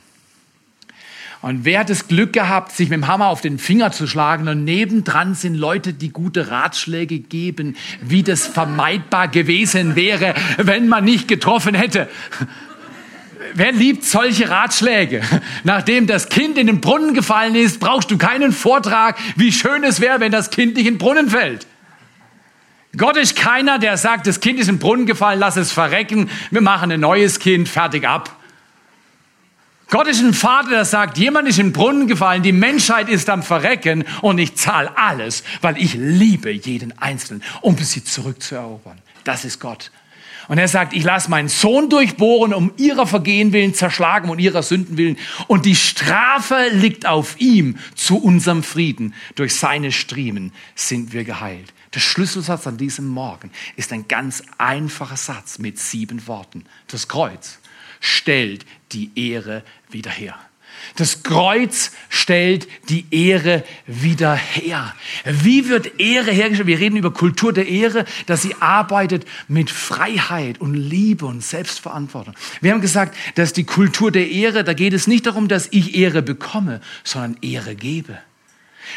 Und 1.41 1.65
wer 1.65 1.79
hat 1.79 1.89
das 1.89 2.07
Glück 2.07 2.33
gehabt, 2.33 2.71
sich 2.71 2.89
mit 2.89 2.97
dem 2.97 3.07
Hammer 3.07 3.27
auf 3.27 3.41
den 3.41 3.57
Finger 3.57 3.91
zu 3.91 4.05
schlagen 4.05 4.47
und 4.47 4.63
nebendran 4.63 5.33
sind 5.33 5.55
Leute, 5.55 5.93
die 5.93 6.09
gute 6.09 6.51
Ratschläge 6.51 7.17
geben, 7.19 7.75
wie 8.01 8.21
das 8.21 8.45
vermeidbar 8.45 9.27
gewesen 9.27 9.95
wäre, 9.95 10.35
wenn 10.57 10.87
man 10.87 11.03
nicht 11.03 11.27
getroffen 11.27 11.73
hätte. 11.73 12.07
Wer 13.55 13.71
liebt 13.71 14.05
solche 14.05 14.49
Ratschläge? 14.49 15.23
Nachdem 15.63 16.05
das 16.05 16.29
Kind 16.29 16.59
in 16.59 16.67
den 16.67 16.79
Brunnen 16.79 17.15
gefallen 17.15 17.55
ist, 17.55 17.79
brauchst 17.79 18.11
du 18.11 18.19
keinen 18.19 18.51
Vortrag, 18.51 19.17
wie 19.35 19.51
schön 19.51 19.83
es 19.83 19.99
wäre, 19.99 20.19
wenn 20.19 20.31
das 20.31 20.51
Kind 20.51 20.75
nicht 20.75 20.85
in 20.85 20.93
den 20.93 20.99
Brunnen 20.99 21.29
fällt. 21.29 21.65
Gott 22.95 23.17
ist 23.17 23.35
keiner, 23.35 23.79
der 23.79 23.97
sagt, 23.97 24.27
das 24.27 24.41
Kind 24.41 24.59
ist 24.59 24.67
in 24.67 24.75
den 24.75 24.79
Brunnen 24.79 25.05
gefallen, 25.07 25.39
lass 25.39 25.57
es 25.57 25.71
verrecken, 25.71 26.29
wir 26.51 26.61
machen 26.61 26.91
ein 26.91 26.99
neues 26.99 27.39
Kind, 27.39 27.67
fertig 27.67 28.07
ab. 28.07 28.37
Gott 29.91 30.07
ist 30.07 30.21
ein 30.21 30.33
Vater, 30.33 30.69
der 30.69 30.85
sagt, 30.85 31.17
jemand 31.17 31.49
ist 31.49 31.59
in 31.59 31.67
den 31.67 31.73
Brunnen 31.73 32.07
gefallen, 32.07 32.41
die 32.43 32.53
Menschheit 32.53 33.09
ist 33.09 33.29
am 33.29 33.43
Verrecken 33.43 34.05
und 34.21 34.37
ich 34.37 34.55
zahle 34.55 34.97
alles, 34.97 35.43
weil 35.59 35.77
ich 35.77 35.95
liebe 35.95 36.49
jeden 36.49 36.97
Einzelnen, 36.97 37.43
um 37.59 37.77
sie 37.77 38.01
zurückzuerobern. 38.01 38.99
Das 39.25 39.43
ist 39.43 39.59
Gott. 39.59 39.91
Und 40.47 40.59
er 40.59 40.69
sagt, 40.69 40.93
ich 40.93 41.03
lasse 41.03 41.29
meinen 41.29 41.49
Sohn 41.49 41.89
durchbohren, 41.89 42.53
um 42.53 42.71
ihrer 42.77 43.05
Vergehen 43.05 43.51
willen 43.51 43.73
zerschlagen 43.73 44.29
und 44.29 44.39
ihrer 44.39 44.63
Sünden 44.63 44.95
willen. 44.95 45.17
Und 45.47 45.65
die 45.65 45.75
Strafe 45.75 46.69
liegt 46.71 47.05
auf 47.05 47.39
ihm 47.41 47.77
zu 47.93 48.17
unserem 48.17 48.63
Frieden. 48.63 49.13
Durch 49.35 49.55
seine 49.55 49.91
Striemen 49.91 50.53
sind 50.73 51.11
wir 51.11 51.25
geheilt. 51.25 51.73
Der 51.93 51.99
Schlüsselsatz 51.99 52.65
an 52.65 52.77
diesem 52.77 53.07
Morgen 53.07 53.51
ist 53.75 53.91
ein 53.91 54.07
ganz 54.07 54.41
einfacher 54.57 55.17
Satz 55.17 55.59
mit 55.59 55.79
sieben 55.79 56.27
Worten. 56.27 56.63
Das 56.87 57.09
Kreuz 57.09 57.59
stellt 57.99 58.65
die 58.91 59.11
Ehre 59.15 59.63
wieder 59.93 60.11
her. 60.11 60.37
Das 60.95 61.23
Kreuz 61.23 61.91
stellt 62.09 62.67
die 62.89 63.05
Ehre 63.11 63.63
wieder 63.87 64.35
her. 64.35 64.93
Wie 65.25 65.69
wird 65.69 65.99
Ehre 65.99 66.31
hergestellt? 66.31 66.67
Wir 66.67 66.79
reden 66.79 66.97
über 66.97 67.13
Kultur 67.13 67.53
der 67.53 67.67
Ehre, 67.67 68.05
dass 68.25 68.41
sie 68.41 68.55
arbeitet 68.59 69.25
mit 69.47 69.69
Freiheit 69.69 70.59
und 70.59 70.73
Liebe 70.73 71.25
und 71.25 71.43
Selbstverantwortung. 71.43 72.35
Wir 72.61 72.71
haben 72.71 72.81
gesagt, 72.81 73.15
dass 73.35 73.53
die 73.53 73.63
Kultur 73.63 74.11
der 74.11 74.29
Ehre, 74.29 74.63
da 74.63 74.73
geht 74.73 74.93
es 74.93 75.07
nicht 75.07 75.25
darum, 75.25 75.47
dass 75.47 75.67
ich 75.71 75.95
Ehre 75.95 76.21
bekomme, 76.21 76.81
sondern 77.03 77.37
Ehre 77.41 77.75
gebe. 77.75 78.17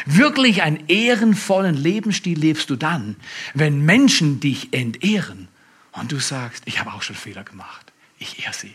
Wirklich 0.05 0.63
einen 0.63 0.87
ehrenvollen 0.87 1.75
Lebensstil 1.75 2.37
lebst 2.37 2.69
du 2.69 2.75
dann, 2.75 3.15
wenn 3.53 3.85
Menschen 3.85 4.39
dich 4.39 4.73
entehren 4.73 5.47
und 5.93 6.11
du 6.11 6.19
sagst, 6.19 6.63
ich 6.65 6.79
habe 6.79 6.91
auch 6.91 7.01
schon 7.01 7.15
Fehler 7.15 7.43
gemacht. 7.43 7.93
Ich 8.17 8.43
ehre 8.43 8.53
sie. 8.53 8.73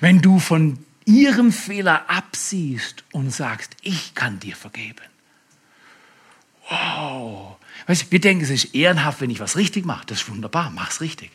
Wenn 0.00 0.20
du 0.20 0.38
von 0.38 0.78
ihrem 1.04 1.52
Fehler 1.52 2.08
absiehst 2.08 3.04
und 3.12 3.30
sagst, 3.30 3.76
ich 3.82 4.14
kann 4.14 4.40
dir 4.40 4.56
vergeben. 4.56 5.04
Wow. 6.68 7.56
Weißt, 7.86 8.10
wir 8.12 8.20
denken, 8.20 8.44
es 8.44 8.50
ist 8.50 8.74
ehrenhaft, 8.74 9.20
wenn 9.20 9.30
ich 9.30 9.40
was 9.40 9.56
richtig 9.56 9.84
mache. 9.84 10.06
Das 10.06 10.22
ist 10.22 10.28
wunderbar, 10.28 10.70
mach's 10.70 11.00
richtig. 11.00 11.30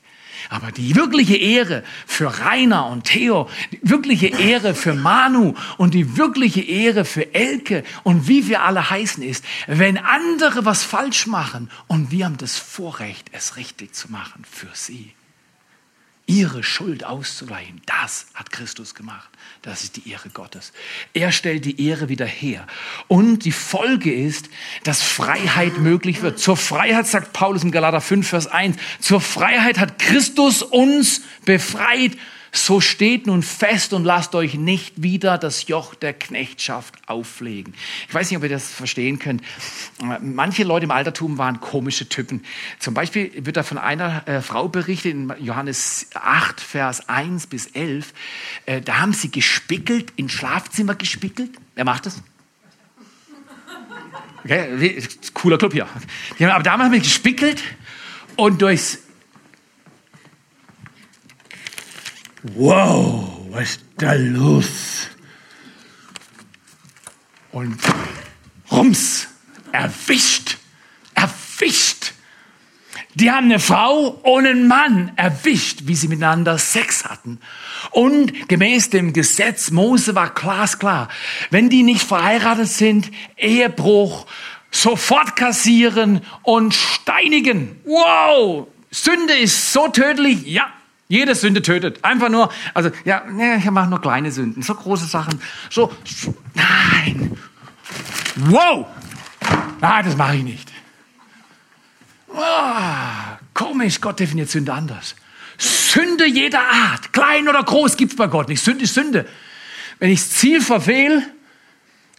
Aber 0.49 0.71
die 0.71 0.95
wirkliche 0.95 1.35
Ehre 1.35 1.83
für 2.05 2.39
Rainer 2.39 2.85
und 2.87 3.05
Theo, 3.05 3.49
die 3.71 3.79
wirkliche 3.81 4.27
Ehre 4.27 4.75
für 4.75 4.93
Manu 4.93 5.55
und 5.77 5.93
die 5.93 6.15
wirkliche 6.15 6.61
Ehre 6.61 7.05
für 7.05 7.33
Elke 7.33 7.83
und 8.03 8.27
wie 8.27 8.47
wir 8.47 8.61
alle 8.61 8.89
heißen 8.89 9.23
ist, 9.23 9.43
wenn 9.65 9.97
andere 9.97 10.63
was 10.63 10.83
falsch 10.83 11.25
machen 11.25 11.71
und 11.87 12.11
wir 12.11 12.25
haben 12.25 12.37
das 12.37 12.57
Vorrecht, 12.57 13.29
es 13.31 13.57
richtig 13.57 13.95
zu 13.95 14.11
machen 14.11 14.45
für 14.49 14.69
sie 14.73 15.13
ihre 16.27 16.61
Schuld 16.61 17.05
auszuleihen. 17.05 17.81
Das 17.85 18.27
hat 18.35 18.51
Christus 18.51 18.93
gemacht. 18.93 19.29
Das 19.61 19.83
ist 19.83 19.95
die 19.95 20.11
Ehre 20.11 20.29
Gottes. 20.29 20.73
Er 21.13 21.31
stellt 21.31 21.65
die 21.65 21.87
Ehre 21.87 22.09
wieder 22.09 22.25
her. 22.25 22.67
Und 23.07 23.45
die 23.45 23.51
Folge 23.51 24.13
ist, 24.13 24.49
dass 24.83 25.01
Freiheit 25.01 25.77
möglich 25.79 26.21
wird. 26.21 26.37
Zur 26.37 26.57
Freiheit 26.57 27.07
sagt 27.07 27.33
Paulus 27.33 27.63
im 27.63 27.71
Galater 27.71 28.01
5, 28.01 28.27
Vers 28.27 28.47
1, 28.47 28.77
zur 28.99 29.21
Freiheit 29.21 29.79
hat 29.79 29.99
Christus 29.99 30.61
uns 30.61 31.21
befreit 31.45 32.11
so 32.65 32.81
steht 32.81 33.27
nun 33.27 33.43
fest 33.43 33.93
und 33.93 34.03
lasst 34.03 34.35
euch 34.35 34.55
nicht 34.55 35.01
wieder 35.01 35.37
das 35.37 35.67
Joch 35.67 35.95
der 35.95 36.13
Knechtschaft 36.13 36.95
auflegen. 37.07 37.73
Ich 38.07 38.13
weiß 38.13 38.29
nicht, 38.29 38.37
ob 38.37 38.43
ihr 38.43 38.49
das 38.49 38.69
verstehen 38.69 39.19
könnt. 39.19 39.41
Manche 40.21 40.63
Leute 40.63 40.85
im 40.85 40.91
Altertum 40.91 41.37
waren 41.37 41.59
komische 41.59 42.09
Typen. 42.09 42.43
Zum 42.79 42.93
Beispiel 42.93 43.31
wird 43.45 43.57
da 43.57 43.63
von 43.63 43.77
einer 43.77 44.27
äh, 44.27 44.41
Frau 44.41 44.67
berichtet 44.67 45.13
in 45.13 45.33
Johannes 45.39 46.07
8, 46.13 46.59
Vers 46.61 47.09
1 47.09 47.47
bis 47.47 47.67
11. 47.67 48.13
Äh, 48.65 48.81
da 48.81 48.99
haben 48.99 49.13
sie 49.13 49.31
gespickelt, 49.31 50.13
in 50.15 50.29
Schlafzimmer 50.29 50.95
gespickelt. 50.95 51.51
Wer 51.75 51.85
macht 51.85 52.05
das? 52.05 52.21
Okay, 54.43 55.03
cooler 55.33 55.57
Club 55.57 55.73
hier. 55.73 55.87
Haben, 55.93 56.51
aber 56.51 56.63
damals 56.63 56.85
haben 56.85 56.93
wir 56.93 56.99
gespickelt 56.99 57.61
und 58.37 58.61
durchs 58.61 58.99
wow, 62.55 63.45
was 63.49 63.71
ist 63.71 63.81
da 63.97 64.13
los? 64.13 65.09
Und 67.51 67.77
rums, 68.71 69.27
erwischt, 69.71 70.57
erwischt. 71.13 72.13
Die 73.15 73.31
haben 73.31 73.45
eine 73.45 73.59
Frau 73.59 74.09
und 74.09 74.45
einen 74.45 74.67
Mann 74.67 75.11
erwischt, 75.15 75.81
wie 75.85 75.95
sie 75.95 76.07
miteinander 76.07 76.59
Sex 76.59 77.03
hatten. 77.03 77.39
Und 77.89 78.47
gemäß 78.47 78.91
dem 78.91 79.11
Gesetz 79.11 79.71
Mose 79.71 80.13
war 80.13 80.29
glasklar, 80.29 81.09
wenn 81.49 81.69
die 81.69 81.81
nicht 81.81 82.03
verheiratet 82.03 82.67
sind, 82.67 83.09
Ehebruch, 83.35 84.27
sofort 84.69 85.35
kassieren 85.35 86.21
und 86.43 86.75
steinigen. 86.75 87.81
Wow, 87.85 88.67
Sünde 88.91 89.33
ist 89.33 89.73
so 89.73 89.87
tödlich, 89.87 90.45
ja, 90.45 90.71
jede 91.07 91.35
Sünde 91.35 91.61
tötet. 91.61 92.03
Einfach 92.03 92.29
nur, 92.29 92.51
also, 92.73 92.91
ja, 93.05 93.23
ich 93.57 93.69
mache 93.71 93.89
nur 93.89 94.01
kleine 94.01 94.31
Sünden. 94.31 94.61
So 94.61 94.75
große 94.75 95.05
Sachen. 95.05 95.41
So, 95.69 95.93
nein. 96.53 97.37
Wow. 98.35 98.87
Nein, 99.79 100.05
das 100.05 100.17
mache 100.17 100.35
ich 100.37 100.43
nicht. 100.43 100.71
Oh, 102.27 103.37
komisch, 103.53 104.01
Gott 104.01 104.19
definiert 104.19 104.49
Sünde 104.49 104.73
anders. 104.73 105.15
Sünde 105.57 106.27
jeder 106.27 106.61
Art, 106.61 107.13
klein 107.13 107.47
oder 107.47 107.63
groß, 107.63 107.97
gibt 107.97 108.11
es 108.11 108.17
bei 108.17 108.27
Gott 108.27 108.49
nicht. 108.49 108.63
Sünde 108.63 108.83
ist 108.83 108.93
Sünde. 108.93 109.27
Wenn 109.99 110.11
ich 110.11 110.19
das 110.19 110.31
Ziel 110.31 110.61
verfehle, 110.61 111.23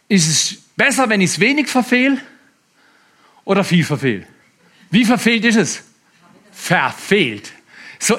ist 0.09 0.29
es 0.29 0.59
besser, 0.77 1.09
wenn 1.09 1.21
ich 1.21 1.31
es 1.31 1.41
wenig 1.41 1.69
verfehle, 1.69 2.19
oder 3.45 3.65
viel 3.65 3.85
verfehlt? 3.85 4.27
Wie 4.91 5.05
verfehlt 5.05 5.45
ist 5.45 5.57
es? 5.57 5.85
Verfehlt. 6.53 7.53
So, 7.99 8.19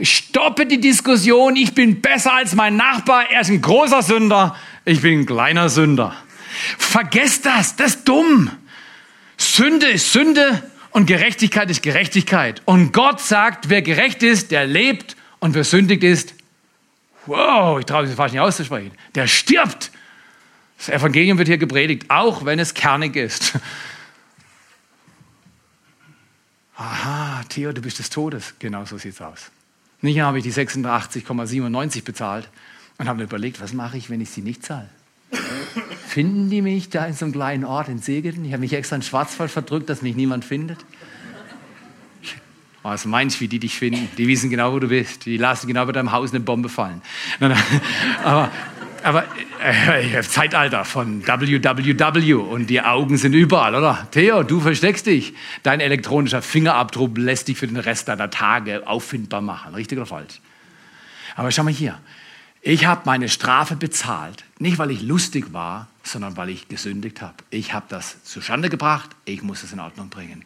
stoppe 0.00 0.66
die 0.66 0.80
Diskussion, 0.80 1.56
ich 1.56 1.74
bin 1.74 2.00
besser 2.00 2.34
als 2.34 2.54
mein 2.54 2.76
Nachbar, 2.76 3.30
er 3.30 3.40
ist 3.40 3.50
ein 3.50 3.60
großer 3.60 4.02
Sünder, 4.02 4.56
ich 4.84 5.00
bin 5.00 5.20
ein 5.20 5.26
kleiner 5.26 5.68
Sünder. 5.68 6.16
Vergesst 6.78 7.44
das, 7.44 7.76
das 7.76 7.96
ist 7.96 8.08
dumm. 8.08 8.50
Sünde 9.36 9.86
ist 9.86 10.12
Sünde 10.12 10.62
und 10.90 11.06
Gerechtigkeit 11.06 11.70
ist 11.70 11.82
Gerechtigkeit. 11.82 12.62
Und 12.64 12.92
Gott 12.92 13.20
sagt, 13.20 13.68
wer 13.68 13.82
gerecht 13.82 14.22
ist, 14.22 14.50
der 14.50 14.66
lebt 14.66 15.16
und 15.40 15.54
wer 15.54 15.64
sündigt 15.64 16.02
ist, 16.02 16.34
wow, 17.26 17.78
ich 17.78 17.86
traue 17.86 18.06
mich 18.06 18.14
fast 18.14 18.34
nicht 18.34 18.40
auszusprechen, 18.40 18.92
der 19.14 19.26
stirbt. 19.26 19.90
Das 20.78 20.88
Evangelium 20.88 21.38
wird 21.38 21.48
hier 21.48 21.58
gepredigt, 21.58 22.04
auch 22.08 22.44
wenn 22.44 22.58
es 22.58 22.72
kernig 22.72 23.16
ist. 23.16 23.54
Aha, 26.78 27.42
Theo, 27.48 27.72
du 27.72 27.82
bist 27.82 27.98
des 27.98 28.08
Todes. 28.08 28.54
Genau 28.60 28.84
so 28.84 28.98
sieht 28.98 29.14
es 29.14 29.20
aus. 29.20 29.50
Nicht 30.00 30.20
habe 30.20 30.38
ich 30.38 30.44
die 30.44 30.52
86,97 30.52 32.04
bezahlt 32.04 32.48
und 32.98 33.08
habe 33.08 33.18
mir 33.18 33.24
überlegt, 33.24 33.60
was 33.60 33.72
mache 33.72 33.98
ich, 33.98 34.10
wenn 34.10 34.20
ich 34.20 34.30
sie 34.30 34.42
nicht 34.42 34.64
zahle? 34.64 34.88
Finden 36.06 36.48
die 36.50 36.62
mich 36.62 36.88
da 36.88 37.04
in 37.04 37.14
so 37.14 37.24
einem 37.24 37.34
kleinen 37.34 37.64
Ort 37.64 37.88
in 37.88 37.98
Segeten? 37.98 38.44
Ich 38.44 38.52
habe 38.52 38.60
mich 38.60 38.72
extra 38.72 38.94
in 38.94 39.02
Schwarzwald 39.02 39.50
verdrückt, 39.50 39.90
dass 39.90 40.02
mich 40.02 40.14
niemand 40.14 40.44
findet. 40.44 40.78
Was 42.84 43.04
meinst 43.06 43.36
du, 43.36 43.40
wie 43.40 43.48
die 43.48 43.58
dich 43.58 43.76
finden? 43.76 44.08
Die 44.16 44.28
wissen 44.28 44.48
genau, 44.48 44.72
wo 44.72 44.78
du 44.78 44.86
bist. 44.86 45.26
Die 45.26 45.36
lassen 45.36 45.66
genau 45.66 45.84
bei 45.84 45.92
deinem 45.92 46.12
Haus 46.12 46.30
eine 46.30 46.40
Bombe 46.40 46.68
fallen. 46.68 47.02
Aber 48.24 48.52
aber 49.04 49.24
äh, 49.62 50.22
Zeitalter 50.22 50.84
von 50.84 51.26
WWW 51.26 52.34
und 52.34 52.68
die 52.68 52.80
Augen 52.80 53.16
sind 53.16 53.34
überall, 53.34 53.74
oder? 53.74 54.06
Theo, 54.10 54.42
du 54.42 54.60
versteckst 54.60 55.06
dich. 55.06 55.34
Dein 55.62 55.80
elektronischer 55.80 56.42
Fingerabdruck 56.42 57.16
lässt 57.18 57.48
dich 57.48 57.58
für 57.58 57.66
den 57.66 57.76
Rest 57.76 58.08
deiner 58.08 58.30
Tage 58.30 58.86
auffindbar 58.86 59.40
machen. 59.40 59.74
Richtig 59.74 59.98
oder 59.98 60.06
falsch? 60.06 60.40
Aber 61.36 61.50
schau 61.50 61.62
mal 61.62 61.72
hier. 61.72 61.98
Ich 62.60 62.86
habe 62.86 63.02
meine 63.04 63.28
Strafe 63.28 63.76
bezahlt. 63.76 64.44
Nicht, 64.58 64.78
weil 64.78 64.90
ich 64.90 65.02
lustig 65.02 65.52
war, 65.52 65.88
sondern 66.02 66.36
weil 66.36 66.48
ich 66.48 66.68
gesündigt 66.68 67.22
habe. 67.22 67.36
Ich 67.50 67.72
habe 67.72 67.86
das 67.88 68.24
zustande 68.24 68.68
gebracht. 68.68 69.10
Ich 69.24 69.42
muss 69.42 69.62
es 69.62 69.72
in 69.72 69.80
Ordnung 69.80 70.08
bringen. 70.08 70.44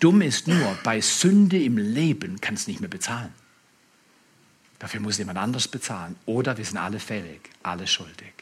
Dumm 0.00 0.20
ist 0.20 0.46
nur, 0.46 0.78
bei 0.84 1.00
Sünde 1.00 1.58
im 1.58 1.78
Leben 1.78 2.40
kannst 2.40 2.66
du 2.66 2.70
nicht 2.70 2.80
mehr 2.80 2.90
bezahlen. 2.90 3.32
Dafür 4.78 5.00
muss 5.00 5.18
jemand 5.18 5.38
anders 5.38 5.68
bezahlen. 5.68 6.16
Oder 6.26 6.56
wir 6.56 6.64
sind 6.64 6.76
alle 6.76 7.00
fällig, 7.00 7.40
alle 7.62 7.86
schuldig. 7.86 8.32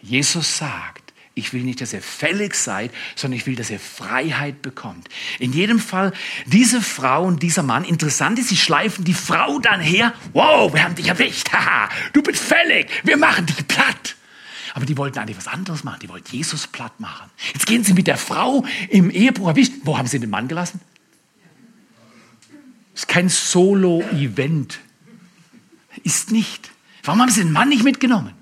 Jesus 0.00 0.58
sagt, 0.58 1.12
ich 1.36 1.52
will 1.52 1.62
nicht, 1.62 1.80
dass 1.80 1.92
ihr 1.92 2.00
fällig 2.00 2.54
seid, 2.54 2.92
sondern 3.16 3.38
ich 3.38 3.46
will, 3.46 3.56
dass 3.56 3.68
ihr 3.68 3.80
Freiheit 3.80 4.62
bekommt. 4.62 5.08
In 5.40 5.52
jedem 5.52 5.80
Fall, 5.80 6.12
diese 6.46 6.80
Frau 6.80 7.24
und 7.24 7.42
dieser 7.42 7.64
Mann, 7.64 7.84
interessant 7.84 8.38
ist, 8.38 8.50
sie 8.50 8.56
schleifen 8.56 9.04
die 9.04 9.14
Frau 9.14 9.58
dann 9.58 9.80
her. 9.80 10.14
Wow, 10.32 10.72
wir 10.72 10.84
haben 10.84 10.94
dich 10.94 11.08
erwischt. 11.08 11.48
Haha, 11.52 11.88
du 12.12 12.22
bist 12.22 12.42
fällig. 12.42 12.88
Wir 13.02 13.16
machen 13.16 13.46
dich 13.46 13.66
platt. 13.66 14.16
Aber 14.74 14.86
die 14.86 14.96
wollten 14.96 15.18
eigentlich 15.18 15.36
was 15.36 15.48
anderes 15.48 15.82
machen. 15.84 16.00
Die 16.02 16.08
wollten 16.08 16.34
Jesus 16.34 16.66
platt 16.66 16.98
machen. 17.00 17.30
Jetzt 17.52 17.66
gehen 17.66 17.84
sie 17.84 17.94
mit 17.94 18.06
der 18.06 18.16
Frau 18.16 18.64
im 18.88 19.10
Ehebruch 19.10 19.48
erwischt. 19.48 19.72
Wo 19.82 19.98
haben 19.98 20.06
sie 20.08 20.20
den 20.20 20.30
Mann 20.30 20.48
gelassen? 20.48 20.80
Das 22.92 23.02
ist 23.02 23.08
kein 23.08 23.28
Solo-Event 23.28 24.78
ist 26.02 26.30
nicht. 26.30 26.70
Warum 27.04 27.20
haben 27.20 27.30
sie 27.30 27.42
den 27.42 27.52
Mann 27.52 27.68
nicht 27.68 27.84
mitgenommen? 27.84 28.32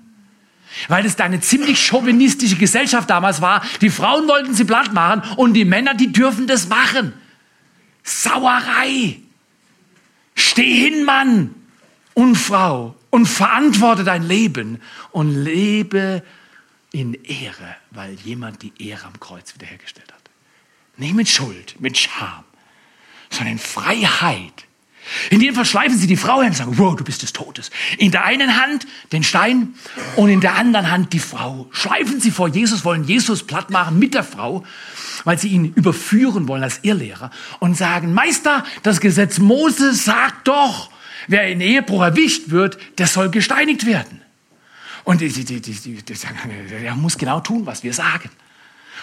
Weil 0.87 1.05
es 1.05 1.15
da 1.15 1.25
eine 1.25 1.39
ziemlich 1.39 1.85
chauvinistische 1.85 2.55
Gesellschaft 2.55 3.09
damals 3.09 3.41
war. 3.41 3.63
Die 3.81 3.89
Frauen 3.89 4.27
wollten 4.27 4.53
sie 4.53 4.65
platt 4.65 4.93
machen 4.93 5.21
und 5.37 5.53
die 5.53 5.65
Männer, 5.65 5.93
die 5.93 6.11
dürfen 6.11 6.47
das 6.47 6.67
machen. 6.67 7.13
Sauerei. 8.03 9.19
Steh 10.35 10.89
hin, 10.89 11.05
Mann 11.05 11.53
und 12.13 12.35
Frau, 12.35 12.95
und 13.09 13.27
verantworte 13.27 14.03
dein 14.03 14.27
Leben 14.27 14.81
und 15.11 15.35
lebe 15.35 16.23
in 16.91 17.13
Ehre, 17.23 17.75
weil 17.91 18.13
jemand 18.23 18.61
die 18.61 18.73
Ehre 18.79 19.05
am 19.05 19.19
Kreuz 19.19 19.53
wiederhergestellt 19.55 20.11
hat. 20.11 20.21
Nicht 20.97 21.15
mit 21.15 21.27
Schuld, 21.27 21.75
mit 21.79 21.97
Scham, 21.97 22.43
sondern 23.29 23.53
in 23.53 23.59
Freiheit 23.59 24.65
in 25.29 25.39
dem 25.39 25.55
Fall 25.55 25.65
schleifen 25.65 25.97
sie 25.97 26.07
die 26.07 26.17
Frau 26.17 26.39
hin 26.39 26.49
und 26.49 26.55
sagen, 26.55 26.77
wow, 26.77 26.95
du 26.95 27.03
bist 27.03 27.21
des 27.21 27.33
Todes. 27.33 27.71
In 27.97 28.11
der 28.11 28.25
einen 28.25 28.61
Hand 28.61 28.87
den 29.11 29.23
Stein 29.23 29.75
und 30.15 30.29
in 30.29 30.41
der 30.41 30.55
anderen 30.55 30.89
Hand 30.89 31.13
die 31.13 31.19
Frau. 31.19 31.67
Schleifen 31.71 32.19
sie 32.19 32.31
vor 32.31 32.47
Jesus, 32.47 32.85
wollen 32.85 33.03
Jesus 33.03 33.43
platt 33.43 33.69
machen 33.69 33.99
mit 33.99 34.13
der 34.13 34.23
Frau, 34.23 34.63
weil 35.23 35.37
sie 35.37 35.49
ihn 35.49 35.73
überführen 35.73 36.47
wollen 36.47 36.63
als 36.63 36.79
Irrlehrer 36.83 37.31
und 37.59 37.77
sagen, 37.77 38.13
Meister, 38.13 38.63
das 38.83 38.99
Gesetz 38.99 39.39
Moses 39.39 40.05
sagt 40.05 40.47
doch, 40.47 40.89
wer 41.27 41.47
in 41.47 41.61
Ehebruch 41.61 42.01
erwischt 42.01 42.49
wird, 42.49 42.77
der 42.97 43.07
soll 43.07 43.29
gesteinigt 43.29 43.85
werden. 43.85 44.21
Und 45.03 45.21
die, 45.21 45.29
die, 45.29 45.43
die, 45.43 45.59
die, 45.59 46.01
die 46.01 46.15
sagen, 46.15 46.37
er 46.71 46.95
muss 46.95 47.17
genau 47.17 47.41
tun, 47.41 47.65
was 47.65 47.83
wir 47.83 47.93
sagen. 47.93 48.29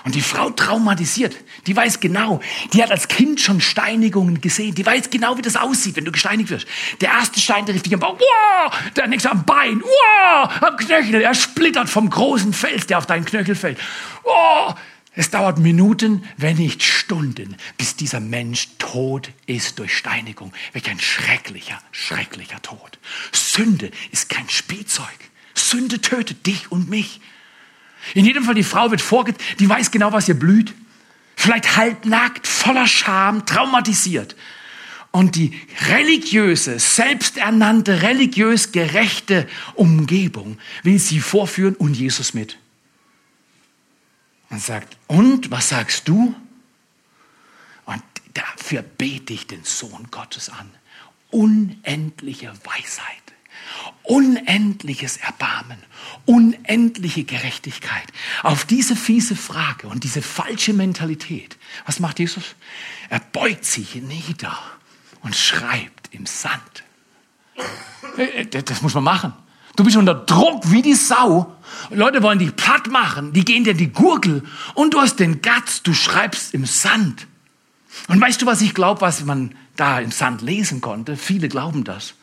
Und 0.05 0.15
die 0.15 0.21
Frau 0.21 0.51
traumatisiert, 0.51 1.37
die 1.67 1.77
weiß 1.77 2.01
genau, 2.01 2.41
die 2.73 2.83
hat 2.83 2.91
als 2.91 3.09
Kind 3.09 3.41
schon 3.41 3.61
Steinigungen 3.61 4.41
gesehen, 4.41 4.75
die 4.75 4.87
weiß 4.87 5.11
genau, 5.11 5.37
wie 5.37 5.43
das 5.43 5.57
aussieht, 5.57 5.97
wenn 5.97 6.05
du 6.05 6.13
gesteinigt 6.13 6.51
wirst. 6.51 6.67
Der 7.01 7.11
erste 7.11 7.41
Stein 7.41 7.67
trifft 7.67 7.87
dich 7.87 7.95
am 7.95 8.01
Bauch, 8.01 8.19
wow! 8.19 8.73
der 8.97 9.07
nächste 9.07 9.31
am 9.31 9.45
Bein, 9.45 9.83
wow! 9.83 10.51
am 10.63 10.77
Knöchel, 10.77 11.21
er 11.21 11.35
splittert 11.35 11.89
vom 11.89 12.09
großen 12.09 12.53
Fels, 12.53 12.87
der 12.87 12.99
auf 12.99 13.07
deinen 13.07 13.25
Knöchel 13.25 13.55
fällt. 13.55 13.79
Wow! 14.25 14.75
Es 15.13 15.31
dauert 15.31 15.59
Minuten, 15.59 16.25
wenn 16.37 16.57
nicht 16.57 16.83
Stunden, 16.83 17.57
bis 17.77 17.97
dieser 17.97 18.21
Mensch 18.21 18.69
tot 18.79 19.31
ist 19.47 19.79
durch 19.81 19.97
Steinigung. 19.97 20.53
Welch 20.73 20.89
ein 20.89 21.01
schrecklicher, 21.01 21.81
schrecklicher 21.91 22.63
Tod. 22.63 22.99
Sünde 23.33 23.91
ist 24.13 24.29
kein 24.29 24.49
Spielzeug. 24.49 25.09
Sünde 25.55 26.01
tötet 26.01 26.47
dich 26.47 26.71
und 26.71 26.89
mich. 26.89 27.21
In 28.15 28.25
jedem 28.25 28.45
Fall, 28.45 28.55
die 28.55 28.65
Frau 28.65 28.91
wird 28.91 29.01
vorge, 29.01 29.35
die 29.59 29.69
weiß 29.69 29.91
genau, 29.91 30.13
was 30.13 30.29
ihr 30.29 30.39
blüht. 30.39 30.75
Vielleicht 31.37 31.77
halbnackt, 31.77 32.47
voller 32.47 32.87
Scham, 32.87 33.47
traumatisiert. 33.47 34.37
Und 35.13 35.37
die 35.37 35.59
religiöse, 35.89 36.79
selbsternannte, 36.79 38.03
religiös 38.03 38.73
gerechte 38.73 39.49
Umgebung 39.75 40.59
will 40.83 40.99
sie 40.99 41.21
vorführen 41.21 41.75
und 41.75 41.95
Jesus 41.95 42.35
mit. 42.35 42.59
Und 44.51 44.61
sagt, 44.61 44.97
und 45.07 45.51
was 45.51 45.71
sagst 45.71 46.09
du? 46.09 46.35
Und 47.87 48.03
dafür 48.35 48.83
bete 48.83 49.33
ich 49.33 49.47
den 49.47 49.65
Sohn 49.65 50.09
Gottes 50.11 50.49
an. 50.49 50.71
Unendliche 51.31 52.53
Weisheit 52.65 53.30
unendliches 54.03 55.17
Erbarmen, 55.19 55.79
unendliche 56.27 57.25
Gerechtigkeit. 57.25 58.07
Auf 58.43 58.65
diese 58.65 58.97
fiese 58.97 59.37
Frage 59.37 59.87
und 59.89 60.05
diese 60.05 60.23
falsche 60.23 60.73
Mentalität, 60.73 61.57
was 61.87 62.01
macht 62.01 62.19
Jesus? 62.19 62.57
Er 63.09 63.21
beugt 63.21 63.65
sich 63.65 63.95
nieder 63.97 64.59
und 65.23 65.37
schreibt 65.37 66.13
im 66.13 66.27
Sand. 66.27 66.85
Äh, 68.17 68.43
äh, 68.43 68.63
das 68.63 68.83
muss 68.83 68.95
man 68.95 69.05
machen. 69.05 69.33
Du 69.77 69.85
bist 69.85 69.97
unter 69.97 70.15
Druck 70.15 70.71
wie 70.71 70.83
die 70.83 70.95
Sau. 70.95 71.57
Leute 71.91 72.23
wollen 72.23 72.39
dich 72.39 72.55
platt 72.57 72.89
machen, 72.89 73.33
die 73.33 73.45
gehen 73.45 73.65
dir 73.65 73.75
die 73.75 73.93
Gurgel 73.93 74.43
und 74.75 74.95
du 74.95 75.01
hast 75.01 75.21
den 75.21 75.41
Gatz, 75.41 75.83
du 75.83 75.95
schreibst 75.95 76.53
im 76.55 76.67
Sand. 76.67 77.27
Und 78.09 78.21
weißt 78.21 78.43
du, 78.43 78.47
was 78.47 78.61
ich 78.61 78.75
glaube, 78.75 79.01
was 79.01 79.25
man 79.25 79.55
da 79.77 80.01
im 80.01 80.11
Sand 80.11 80.43
lesen 80.43 80.81
konnte? 80.81 81.17
Viele 81.17 81.49
glauben 81.49 81.85
das. 81.85 82.15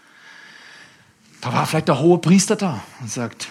Da 1.41 1.53
war 1.53 1.65
vielleicht 1.65 1.87
der 1.87 1.99
hohe 1.99 2.17
Priester 2.17 2.55
da 2.55 2.83
und 2.99 3.09
sagt, 3.09 3.49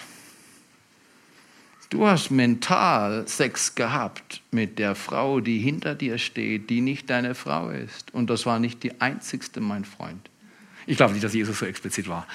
du 1.89 2.05
hast 2.05 2.31
mental 2.31 3.27
Sex 3.27 3.75
gehabt 3.75 4.41
mit 4.51 4.77
der 4.77 4.95
Frau, 4.95 5.39
die 5.39 5.59
hinter 5.59 5.95
dir 5.95 6.17
steht, 6.17 6.69
die 6.69 6.81
nicht 6.81 7.09
deine 7.09 7.33
Frau 7.33 7.69
ist. 7.69 8.13
Und 8.13 8.29
das 8.29 8.45
war 8.45 8.59
nicht 8.59 8.83
die 8.83 8.99
einzigste, 8.99 9.61
mein 9.61 9.85
Freund. 9.85 10.29
Ich 10.85 10.97
glaube 10.97 11.13
nicht, 11.13 11.23
dass 11.23 11.33
Jesus 11.33 11.59
so 11.59 11.65
explizit 11.65 12.07
war. 12.07 12.27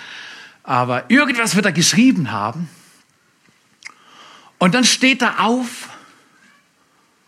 Aber 0.63 1.11
irgendwas 1.11 1.55
wird 1.55 1.67
er 1.67 1.73
geschrieben 1.73 2.31
haben. 2.31 2.69
Und 4.59 4.75
dann 4.75 4.85
steht 4.85 5.23
er 5.23 5.45
auf 5.45 5.89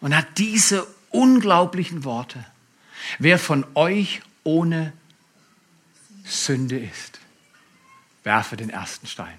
und 0.01 0.17
hat 0.17 0.39
diese 0.39 0.87
unglaublichen 1.11 2.05
Worte. 2.05 2.45
Wer 3.19 3.39
von 3.39 3.67
euch 3.75 4.23
ohne 4.45 4.93
Sünde 6.25 6.79
ist 6.79 7.21
werfe 8.25 8.57
den 8.57 8.71
ersten 8.71 9.07
Stein. 9.07 9.39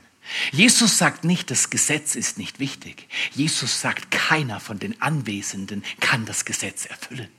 Jesus 0.51 0.97
sagt 0.97 1.23
nicht, 1.23 1.51
das 1.51 1.69
Gesetz 1.69 2.15
ist 2.15 2.37
nicht 2.37 2.59
wichtig. 2.59 3.07
Jesus 3.33 3.81
sagt, 3.81 4.09
keiner 4.09 4.59
von 4.59 4.79
den 4.79 4.99
Anwesenden 5.01 5.83
kann 5.99 6.25
das 6.25 6.45
Gesetz 6.45 6.85
erfüllen. 6.85 7.29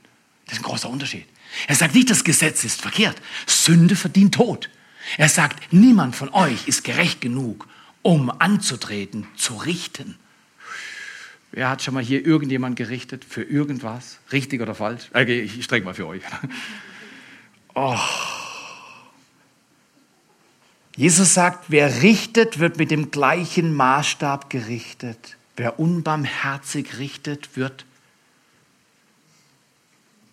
Das 0.45 0.53
ist 0.53 0.59
ein 0.59 0.69
großer 0.69 0.89
Unterschied. 0.89 1.25
Er 1.67 1.75
sagt 1.75 1.95
nicht, 1.95 2.09
das 2.09 2.23
Gesetz 2.23 2.63
ist 2.63 2.81
verkehrt. 2.81 3.21
Sünde 3.45 3.95
verdient 3.95 4.35
Tod. 4.35 4.69
Er 5.17 5.29
sagt, 5.29 5.73
niemand 5.73 6.15
von 6.15 6.29
euch 6.29 6.67
ist 6.67 6.83
gerecht 6.83 7.21
genug, 7.21 7.67
um 8.01 8.29
anzutreten, 8.29 9.27
zu 9.35 9.55
richten. 9.55 10.17
Wer 11.51 11.69
hat 11.69 11.81
schon 11.81 11.93
mal 11.93 12.03
hier 12.03 12.25
irgendjemand 12.25 12.75
gerichtet 12.75 13.25
für 13.25 13.43
irgendwas? 13.43 14.19
Richtig 14.31 14.61
oder 14.61 14.75
falsch? 14.75 15.09
Okay, 15.13 15.41
ich 15.41 15.63
streng 15.63 15.83
mal 15.83 15.93
für 15.93 16.07
euch. 16.07 16.21
Oh. 17.79 17.95
Jesus 20.97 21.35
sagt, 21.35 21.65
wer 21.67 22.01
richtet, 22.01 22.57
wird 22.57 22.77
mit 22.77 22.89
dem 22.89 23.11
gleichen 23.11 23.73
Maßstab 23.73 24.49
gerichtet. 24.49 25.37
Wer 25.55 25.79
unbarmherzig 25.79 26.97
richtet, 26.97 27.55
wird 27.55 27.85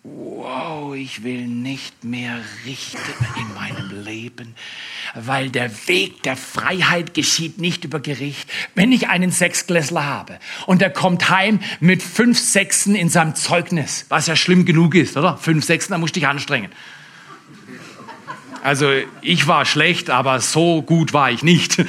wow, 0.05 0.95
ich 0.95 1.23
will 1.23 1.47
nicht 1.47 2.03
mehr 2.03 2.39
richten 2.65 2.97
in 3.37 3.53
meinem 3.55 4.03
Leben, 4.03 4.55
weil 5.15 5.49
der 5.49 5.71
Weg 5.87 6.23
der 6.23 6.37
Freiheit 6.37 7.13
geschieht 7.13 7.57
nicht 7.57 7.83
über 7.83 7.99
Gericht. 7.99 8.49
Wenn 8.75 8.91
ich 8.91 9.07
einen 9.07 9.31
Sechsklässler 9.31 10.05
habe 10.05 10.39
und 10.67 10.81
der 10.81 10.91
kommt 10.91 11.29
heim 11.29 11.59
mit 11.79 12.03
fünf 12.03 12.39
Sechsen 12.39 12.95
in 12.95 13.09
seinem 13.09 13.35
Zeugnis, 13.35 14.05
was 14.09 14.27
ja 14.27 14.35
schlimm 14.35 14.65
genug 14.65 14.95
ist, 14.95 15.17
oder? 15.17 15.37
Fünf 15.37 15.65
Sechsen, 15.65 15.91
da 15.91 15.97
musst 15.97 16.15
du 16.15 16.19
dich 16.19 16.27
anstrengen. 16.27 16.71
Also 18.65 18.91
ich 19.21 19.45
war 19.45 19.63
schlecht, 19.63 20.09
aber 20.09 20.41
so 20.41 20.81
gut 20.81 21.13
war 21.13 21.29
ich 21.29 21.43
nicht. 21.43 21.85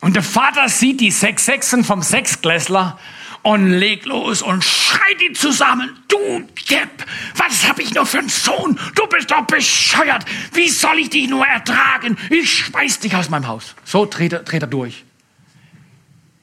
Und 0.00 0.14
der 0.14 0.22
Vater 0.22 0.68
sieht 0.68 1.00
die 1.00 1.10
sechs 1.10 1.44
Sechsen 1.44 1.82
vom 1.82 2.02
Sechsklässler 2.02 3.00
und 3.42 3.68
legt 3.68 4.06
los 4.06 4.42
und 4.42 4.62
schreit 4.62 5.20
ihn 5.22 5.34
zusammen. 5.34 5.90
Du 6.06 6.46
Depp, 6.70 7.04
was 7.34 7.68
hab 7.68 7.80
ich 7.80 7.92
nur 7.94 8.06
für 8.06 8.20
einen 8.20 8.28
Sohn? 8.28 8.78
Du 8.94 9.08
bist 9.08 9.28
doch 9.28 9.44
bescheuert. 9.48 10.24
Wie 10.52 10.68
soll 10.68 11.00
ich 11.00 11.10
dich 11.10 11.28
nur 11.28 11.44
ertragen? 11.44 12.16
Ich 12.30 12.48
schmeiß 12.48 13.00
dich 13.00 13.16
aus 13.16 13.28
meinem 13.28 13.48
Haus. 13.48 13.74
So 13.84 14.06
dreht 14.06 14.32
er, 14.32 14.44
dreht 14.44 14.62
er 14.62 14.68
durch. 14.68 15.02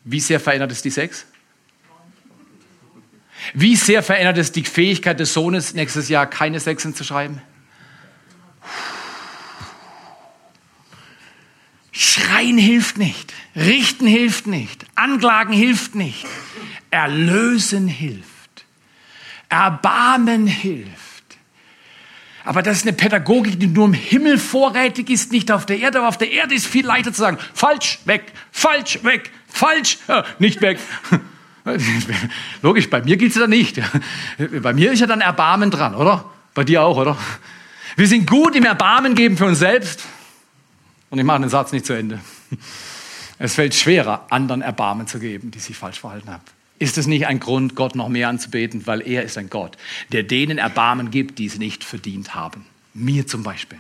Wie 0.04 0.20
sehr 0.20 0.42
verändert 0.42 0.74
es 0.74 0.82
die 0.82 0.90
Sex? 0.90 1.26
Wie 3.54 3.76
sehr 3.76 4.04
verändert 4.04 4.38
es 4.38 4.52
die 4.52 4.64
Fähigkeit 4.64 5.20
des 5.20 5.34
Sohnes, 5.34 5.74
nächstes 5.74 6.10
Jahr 6.10 6.26
keine 6.26 6.60
Sechsen 6.60 6.96
zu 6.96 7.04
schreiben? 7.04 7.42
Schreien 11.92 12.58
hilft 12.58 12.98
nicht. 12.98 13.34
Richten 13.56 14.08
hilft 14.08 14.48
nicht. 14.48 14.86
Anklagen 14.96 15.54
hilft 15.54 15.96
nicht. 15.96 16.26
Erlösen 16.90 17.88
hilft. 17.88 18.66
Erbarmen 19.50 20.48
hilft. 20.48 20.94
Aber 22.46 22.62
das 22.62 22.78
ist 22.78 22.84
eine 22.88 22.94
Pädagogik, 22.94 23.60
die 23.60 23.68
nur 23.68 23.86
im 23.86 23.94
Himmel 23.94 24.38
vorrätig 24.38 25.10
ist, 25.10 25.32
nicht 25.32 25.52
auf 25.52 25.66
der 25.66 25.80
Erde. 25.80 26.00
Aber 26.00 26.08
auf 26.10 26.18
der 26.18 26.32
Erde 26.32 26.56
ist 26.56 26.68
viel 26.68 26.86
leichter 26.86 27.14
zu 27.14 27.22
sagen, 27.22 27.38
falsch, 27.54 28.00
weg, 28.06 28.34
falsch, 28.52 29.00
weg, 29.04 29.32
falsch, 29.48 29.98
ja, 30.08 30.26
nicht 30.40 30.62
weg. 30.62 30.80
Logisch, 32.62 32.90
bei 32.90 33.02
mir 33.02 33.18
gilt 33.18 33.32
es 33.32 33.38
ja 33.38 33.48
nicht. 33.48 33.82
Bei 34.62 34.74
mir 34.74 34.92
ist 34.92 35.00
ja 35.00 35.08
dann 35.08 35.22
Erbarmen 35.22 35.72
dran, 35.72 35.96
oder? 35.96 36.26
Bei 36.54 36.64
dir 36.64 36.84
auch, 36.84 36.98
oder? 36.98 37.18
Wir 37.96 38.08
sind 38.08 38.30
gut 38.30 38.56
im 38.56 38.66
Erbarmen 38.66 39.16
geben 39.16 39.38
für 39.38 39.46
uns 39.46 39.60
selbst. 39.60 40.04
Und 41.10 41.20
ich 41.20 41.26
mache 41.26 41.42
den 41.42 41.50
Satz 41.50 41.72
nicht 41.72 41.86
zu 41.86 41.94
Ende. 41.94 42.20
Es 43.40 43.56
fällt 43.56 43.76
schwerer, 43.76 44.26
anderen 44.30 44.62
Erbarmen 44.62 45.08
zu 45.08 45.20
geben, 45.20 45.52
die 45.52 45.60
sich 45.60 45.76
falsch 45.78 46.00
verhalten 46.00 46.30
haben. 46.30 46.44
Ist 46.80 46.98
es 46.98 47.08
nicht 47.08 47.28
ein 47.28 47.40
Grund, 47.40 47.76
Gott 47.76 47.96
noch 47.96 48.10
mehr 48.10 48.30
anzubeten, 48.30 48.86
weil 48.88 49.02
er 49.08 49.24
ist 49.24 49.38
ein 49.38 49.50
Gott, 49.50 49.78
der 50.12 50.24
denen 50.24 50.58
Erbarmen 50.58 51.12
gibt, 51.12 51.40
die 51.40 51.46
es 51.46 51.58
nicht 51.58 51.84
verdient 51.84 52.36
haben? 52.36 52.66
Mir 52.94 53.26
zum 53.28 53.44
Beispiel. 53.44 53.80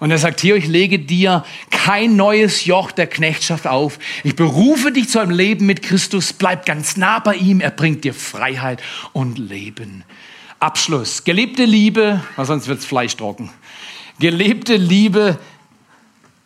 Und 0.00 0.10
er 0.10 0.18
sagt 0.18 0.40
hier, 0.40 0.56
ich 0.56 0.66
lege 0.66 0.98
dir 0.98 1.44
kein 1.70 2.16
neues 2.16 2.64
Joch 2.64 2.90
der 2.90 3.06
Knechtschaft 3.06 3.66
auf. 3.66 3.98
Ich 4.22 4.36
berufe 4.36 4.92
dich 4.92 5.08
zu 5.08 5.18
einem 5.18 5.30
Leben 5.30 5.66
mit 5.66 5.82
Christus. 5.82 6.32
Bleib 6.32 6.66
ganz 6.66 6.96
nah 6.96 7.18
bei 7.18 7.36
ihm. 7.36 7.60
Er 7.60 7.70
bringt 7.70 8.04
dir 8.04 8.14
Freiheit 8.14 8.82
und 9.12 9.38
Leben. 9.38 10.04
Abschluss. 10.60 11.24
Gelebte 11.24 11.64
Liebe, 11.64 12.22
weil 12.36 12.44
sonst 12.46 12.68
wird's 12.68 12.84
Fleisch 12.84 13.16
trocken. 13.16 13.50
Gelebte 14.18 14.76
Liebe, 14.76 15.38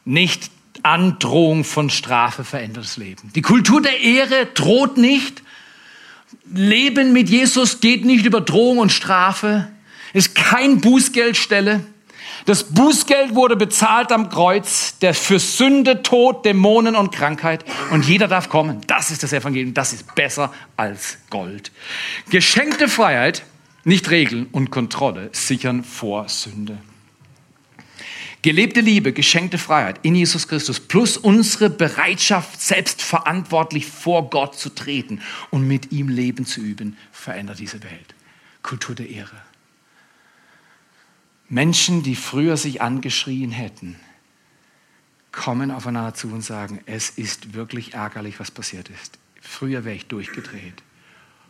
nicht 0.05 0.51
Androhung 0.83 1.65
von 1.65 1.91
Strafe 1.91 2.45
verändert 2.45 2.85
das 2.85 2.97
Leben. 2.97 3.31
Die 3.35 3.43
Kultur 3.43 3.83
der 3.83 4.01
Ehre 4.01 4.47
droht 4.55 4.97
nicht, 4.97 5.43
Leben 6.53 7.13
mit 7.13 7.29
Jesus 7.29 7.81
geht 7.81 8.05
nicht 8.05 8.25
über 8.25 8.41
Drohung 8.41 8.79
und 8.79 8.93
Strafe, 8.93 9.69
ist 10.13 10.35
kein 10.35 10.81
Bußgeldstelle. 10.81 11.85
Das 12.45 12.65
Bußgeld 12.65 13.35
wurde 13.35 13.57
bezahlt 13.57 14.13
am 14.13 14.29
Kreuz, 14.29 14.99
der 14.99 15.15
für 15.15 15.39
Sünde, 15.39 16.03
Tod, 16.03 16.45
Dämonen 16.45 16.97
und 16.97 17.13
Krankheit. 17.13 17.65
Und 17.91 18.07
jeder 18.07 18.29
darf 18.29 18.49
kommen. 18.49 18.81
Das 18.87 19.11
ist 19.11 19.23
das 19.23 19.33
Evangelium. 19.33 19.75
Das 19.75 19.93
ist 19.93 20.15
besser 20.15 20.53
als 20.77 21.19
Gold. 21.31 21.73
Geschenkte 22.31 22.89
Freiheit, 22.89 23.45
nicht 23.85 24.11
Regeln 24.11 24.47
und 24.53 24.71
Kontrolle 24.71 25.31
sichern 25.33 25.85
vor 25.85 26.29
Sünde. 26.29 26.79
Gelebte 28.43 28.81
Liebe, 28.81 29.13
geschenkte 29.13 29.59
Freiheit 29.59 29.99
in 30.03 30.15
Jesus 30.15 30.47
Christus 30.47 30.79
plus 30.79 31.17
unsere 31.17 31.71
Bereitschaft, 31.71 32.61
selbstverantwortlich 32.63 33.87
vor 33.87 34.31
Gott 34.31 34.57
zu 34.57 34.69
treten 34.71 35.21
und 35.51 35.67
mit 35.67 35.91
ihm 35.91 36.09
Leben 36.09 36.47
zu 36.47 36.61
üben, 36.61 36.97
verändert 37.11 37.59
diese 37.59 37.83
Welt. 37.83 38.15
Kultur 38.63 38.95
der 38.95 39.11
Ehre. 39.11 39.48
Menschen, 41.49 42.03
die 42.03 42.15
früher 42.15 42.57
sich 42.57 42.83
angeschrien 42.83 43.51
hätten, 43.51 43.97
kommen 45.33 45.71
aufeinander 45.71 46.15
zu 46.15 46.29
und 46.29 46.43
sagen, 46.43 46.81
es 46.85 47.11
ist 47.11 47.55
wirklich 47.55 47.95
ärgerlich, 47.95 48.39
was 48.39 48.51
passiert 48.51 48.91
ist. 48.91 49.19
Früher 49.41 49.85
wäre 49.85 49.97
ich 49.97 50.07
durchgedreht. 50.07 50.83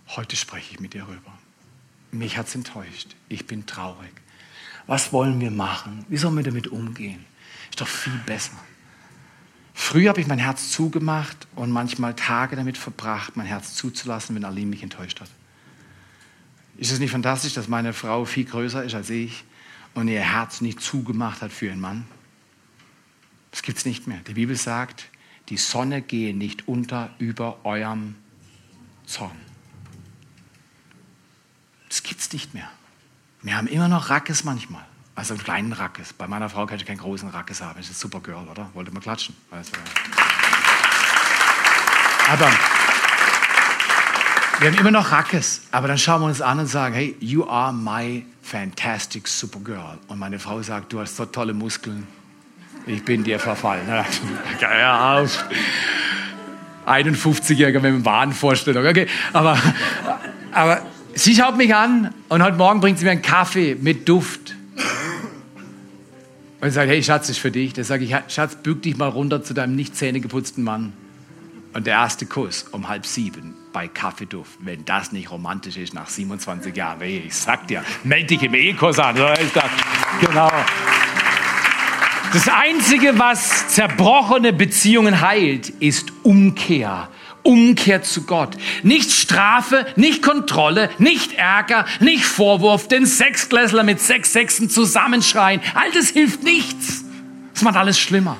Heute 0.08 0.36
spreche 0.36 0.74
ich 0.74 0.80
mit 0.80 0.94
dir 0.94 1.08
rüber. 1.08 1.36
Mich 2.12 2.38
hat 2.38 2.46
es 2.46 2.54
enttäuscht. 2.54 3.16
Ich 3.28 3.46
bin 3.46 3.66
traurig. 3.66 4.12
Was 4.86 5.12
wollen 5.12 5.40
wir 5.40 5.50
machen? 5.50 6.04
Wie 6.08 6.16
sollen 6.16 6.36
wir 6.36 6.44
damit 6.44 6.68
umgehen? 6.68 7.24
Ist 7.70 7.80
doch 7.80 7.88
viel 7.88 8.18
besser. 8.24 8.56
Früher 9.74 10.10
habe 10.10 10.20
ich 10.20 10.26
mein 10.26 10.38
Herz 10.38 10.70
zugemacht 10.70 11.46
und 11.54 11.70
manchmal 11.70 12.14
Tage 12.14 12.56
damit 12.56 12.78
verbracht, 12.78 13.36
mein 13.36 13.46
Herz 13.46 13.74
zuzulassen, 13.74 14.34
wenn 14.34 14.44
Aline 14.44 14.70
mich 14.70 14.82
enttäuscht 14.82 15.20
hat. 15.20 15.30
Ist 16.76 16.92
es 16.92 17.00
nicht 17.00 17.10
fantastisch, 17.10 17.54
dass 17.54 17.68
meine 17.68 17.92
Frau 17.92 18.24
viel 18.24 18.44
größer 18.44 18.84
ist 18.84 18.94
als 18.94 19.10
ich 19.10 19.44
und 19.94 20.08
ihr 20.08 20.20
Herz 20.20 20.60
nicht 20.60 20.80
zugemacht 20.80 21.42
hat 21.42 21.52
für 21.52 21.66
ihren 21.66 21.80
Mann? 21.80 22.06
Das 23.50 23.62
gibt 23.62 23.78
es 23.78 23.84
nicht 23.84 24.06
mehr. 24.06 24.18
Die 24.26 24.34
Bibel 24.34 24.56
sagt, 24.56 25.10
die 25.48 25.56
Sonne 25.56 26.02
gehe 26.02 26.36
nicht 26.36 26.68
unter 26.68 27.10
über 27.18 27.64
eurem 27.64 28.14
Zorn. 29.06 29.36
Das 31.88 32.02
gibt 32.02 32.20
es 32.20 32.32
nicht 32.32 32.54
mehr. 32.54 32.70
Wir 33.42 33.56
haben 33.56 33.66
immer 33.66 33.88
noch 33.88 34.10
Rackes 34.10 34.44
manchmal. 34.44 34.84
Also 35.14 35.34
einen 35.34 35.42
kleinen 35.42 35.72
Rackes. 35.72 36.12
Bei 36.12 36.28
meiner 36.28 36.48
Frau 36.48 36.66
kann 36.66 36.76
ich 36.76 36.86
keinen 36.86 36.98
großen 36.98 37.30
Rackes 37.30 37.60
haben. 37.60 37.78
Das 37.78 37.88
ist 37.90 37.98
super 37.98 38.20
Girl, 38.20 38.46
oder? 38.46 38.70
Wollte 38.74 38.92
mal 38.92 39.00
klatschen. 39.00 39.34
Aber 42.28 42.77
wir 44.60 44.70
haben 44.70 44.78
immer 44.78 44.90
noch 44.90 45.12
Rackes. 45.12 45.62
Aber 45.70 45.88
dann 45.88 45.98
schauen 45.98 46.20
wir 46.22 46.26
uns 46.26 46.40
an 46.40 46.58
und 46.58 46.66
sagen, 46.66 46.94
hey, 46.94 47.16
you 47.20 47.46
are 47.48 47.72
my 47.72 48.24
fantastic 48.42 49.28
Supergirl. 49.28 49.98
Und 50.08 50.18
meine 50.18 50.38
Frau 50.38 50.60
sagt, 50.62 50.92
du 50.92 51.00
hast 51.00 51.16
so 51.16 51.24
tolle 51.26 51.54
Muskeln. 51.54 52.06
Ich 52.86 53.04
bin 53.04 53.22
dir 53.22 53.38
verfallen. 53.38 53.86
Ja, 53.88 54.04
51-Jähriger 56.86 57.74
mit 57.74 57.84
einem 57.84 58.04
Wahnvorstellung. 58.04 58.86
Okay, 58.86 59.06
aber, 59.32 59.58
aber 60.52 60.82
Sie 61.18 61.34
schaut 61.34 61.56
mich 61.56 61.74
an 61.74 62.14
und 62.28 62.44
heute 62.44 62.56
Morgen 62.56 62.80
bringt 62.80 63.00
sie 63.00 63.04
mir 63.04 63.10
einen 63.10 63.22
Kaffee 63.22 63.74
mit 63.74 64.08
Duft. 64.08 64.54
Und 66.60 66.70
sagt, 66.70 66.88
hey 66.88 67.02
Schatz, 67.02 67.28
ist 67.28 67.38
für 67.38 67.50
dich. 67.50 67.72
Da 67.72 67.82
sage 67.82 68.04
ich, 68.04 68.14
Schatz, 68.28 68.54
bück 68.54 68.82
dich 68.82 68.96
mal 68.96 69.08
runter 69.08 69.42
zu 69.42 69.52
deinem 69.52 69.74
nicht 69.74 69.96
zähnegeputzten 69.96 70.62
Mann. 70.62 70.92
Und 71.72 71.88
der 71.88 71.94
erste 71.94 72.24
Kuss 72.24 72.66
um 72.70 72.88
halb 72.88 73.04
sieben 73.04 73.57
bei 73.72 73.88
Kaffeeduft, 73.88 74.58
wenn 74.60 74.84
das 74.84 75.12
nicht 75.12 75.30
romantisch 75.30 75.76
ist 75.76 75.94
nach 75.94 76.08
27 76.08 76.74
Jahren, 76.76 77.00
ich 77.02 77.34
sag 77.34 77.68
dir, 77.68 77.84
melde 78.04 78.26
dich 78.26 78.42
im 78.42 78.54
Ehekurs 78.54 78.98
an. 78.98 79.16
Genau. 80.20 80.50
Das 82.32 82.48
Einzige, 82.48 83.18
was 83.18 83.68
zerbrochene 83.68 84.52
Beziehungen 84.52 85.20
heilt, 85.22 85.70
ist 85.70 86.12
Umkehr. 86.24 87.08
Umkehr 87.42 88.02
zu 88.02 88.24
Gott. 88.24 88.56
Nicht 88.82 89.10
Strafe, 89.10 89.86
nicht 89.96 90.22
Kontrolle, 90.22 90.90
nicht 90.98 91.32
Ärger, 91.32 91.86
nicht 92.00 92.26
Vorwurf, 92.26 92.88
den 92.88 93.06
Sechsklässler 93.06 93.82
mit 93.82 94.00
sechs 94.00 94.34
Sechsen 94.34 94.68
zusammenschreien. 94.68 95.62
All 95.74 95.90
das 95.92 96.10
hilft 96.10 96.42
nichts. 96.42 97.04
Das 97.54 97.62
macht 97.62 97.76
alles 97.76 97.98
schlimmer. 97.98 98.36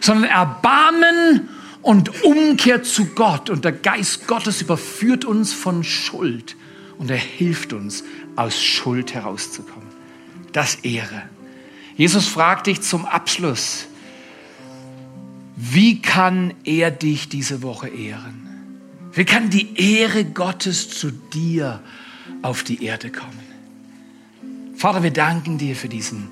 Sondern 0.00 0.28
Erbarmen 0.28 1.48
und 1.82 2.24
Umkehr 2.24 2.82
zu 2.82 3.06
Gott. 3.06 3.50
Und 3.50 3.64
der 3.64 3.72
Geist 3.72 4.26
Gottes 4.26 4.62
überführt 4.62 5.24
uns 5.24 5.52
von 5.52 5.84
Schuld. 5.84 6.56
Und 6.98 7.10
er 7.10 7.16
hilft 7.16 7.72
uns, 7.72 8.04
aus 8.36 8.62
Schuld 8.62 9.14
herauszukommen. 9.14 9.88
Das 10.52 10.76
Ehre. 10.76 11.22
Jesus 11.96 12.26
fragt 12.26 12.66
dich 12.66 12.80
zum 12.80 13.04
Abschluss, 13.04 13.86
Wie 15.56 16.00
kann 16.00 16.54
er 16.64 16.90
dich 16.90 17.28
diese 17.28 17.62
Woche 17.62 17.88
ehren? 17.88 18.48
Wie 19.12 19.24
kann 19.24 19.50
die 19.50 19.76
Ehre 19.76 20.24
Gottes 20.24 20.88
zu 20.88 21.10
dir 21.10 21.80
auf 22.42 22.62
die 22.62 22.84
Erde 22.84 23.10
kommen? 23.10 23.50
Vater, 24.76 25.02
wir 25.02 25.10
danken 25.10 25.58
dir 25.58 25.76
für 25.76 25.88
diesen 25.88 26.28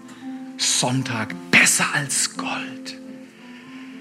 Sonntag, 0.56 1.34
besser 1.50 1.86
als 1.92 2.36
Gold. 2.36 2.97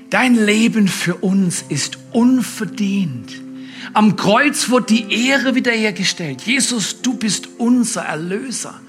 Dein 0.09 0.35
Leben 0.35 0.87
für 0.87 1.15
uns 1.15 1.65
ist 1.67 1.97
unverdient. 2.11 3.41
Am 3.93 4.15
Kreuz 4.15 4.69
wurde 4.69 4.95
die 4.95 5.27
Ehre 5.27 5.55
wiederhergestellt. 5.55 6.43
Jesus, 6.43 7.01
du 7.01 7.15
bist 7.15 7.49
unser 7.57 8.03
Erlöser. 8.03 8.79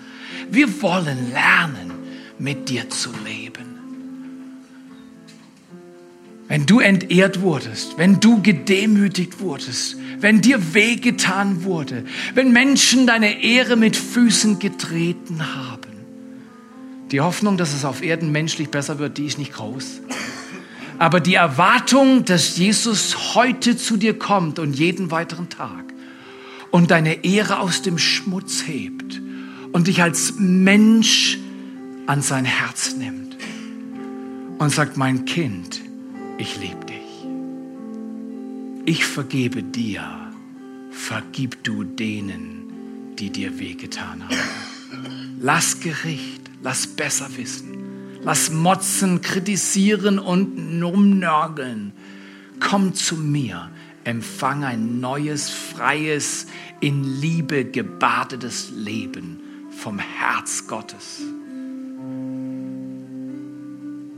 Wir 0.51 0.81
wollen 0.83 1.33
lernen, 1.33 1.93
mit 2.39 2.69
dir 2.69 2.89
zu 2.89 3.11
leben. 3.25 3.67
Wenn 6.47 6.65
du 6.65 6.81
entehrt 6.81 7.43
wurdest, 7.43 7.99
wenn 7.99 8.21
du 8.21 8.41
gedemütigt 8.41 9.41
wurdest, 9.41 9.97
wenn 10.21 10.41
dir 10.41 10.73
wehgetan 10.73 11.65
wurde, 11.65 12.05
wenn 12.35 12.53
Menschen 12.53 13.07
deine 13.07 13.43
Ehre 13.43 13.77
mit 13.77 13.97
Füßen 13.97 14.59
getreten 14.59 15.55
haben. 15.55 15.79
Die 17.11 17.21
Hoffnung, 17.21 17.57
dass 17.57 17.75
es 17.75 17.85
auf 17.85 18.03
Erden 18.03 18.33
menschlich 18.33 18.71
besser 18.71 18.99
wird, 18.99 19.19
die 19.19 19.27
ist 19.27 19.39
nicht 19.39 19.53
groß. 19.53 20.01
Aber 20.99 21.21
die 21.21 21.35
Erwartung, 21.35 22.25
dass 22.25 22.57
Jesus 22.57 23.35
heute 23.35 23.77
zu 23.77 23.97
dir 23.97 24.19
kommt 24.19 24.59
und 24.59 24.77
jeden 24.77 25.11
weiteren 25.11 25.49
Tag 25.49 25.85
und 26.71 26.91
deine 26.91 27.25
Ehre 27.25 27.61
aus 27.61 27.83
dem 27.83 27.99
Schmutz 27.99 28.65
hebt 28.67 29.21
und 29.73 29.87
dich 29.87 30.03
als 30.03 30.35
Mensch 30.39 31.39
an 32.07 32.21
sein 32.23 32.45
Herz 32.45 32.95
nimmt 32.97 33.37
und 34.59 34.71
sagt, 34.71 34.97
mein 34.97 35.25
Kind, 35.25 35.81
ich 36.37 36.59
liebe 36.59 36.85
dich. 36.85 36.99
Ich 38.87 39.05
vergebe 39.05 39.63
dir, 39.63 40.03
vergib 40.91 41.63
du 41.63 41.85
denen, 41.85 43.15
die 43.19 43.31
dir 43.31 43.59
wehgetan 43.59 44.25
haben. 44.25 45.39
Lass 45.41 45.81
Gericht, 45.81 46.51
lass 46.63 46.87
besser 46.87 47.29
wissen, 47.37 47.78
lass 48.23 48.51
motzen, 48.51 49.21
kritisieren 49.21 50.19
und 50.19 50.83
rumnörgeln. 50.83 51.93
Komm 52.61 52.95
zu 52.95 53.17
mir, 53.17 53.71
empfang 54.05 54.65
ein 54.65 55.01
neues, 55.01 55.51
freies, 55.51 56.47
in 56.81 57.21
Liebe 57.21 57.65
gebadetes 57.65 58.71
Leben 58.75 59.41
vom 59.71 59.99
Herz 59.99 60.67
Gottes. 60.67 61.23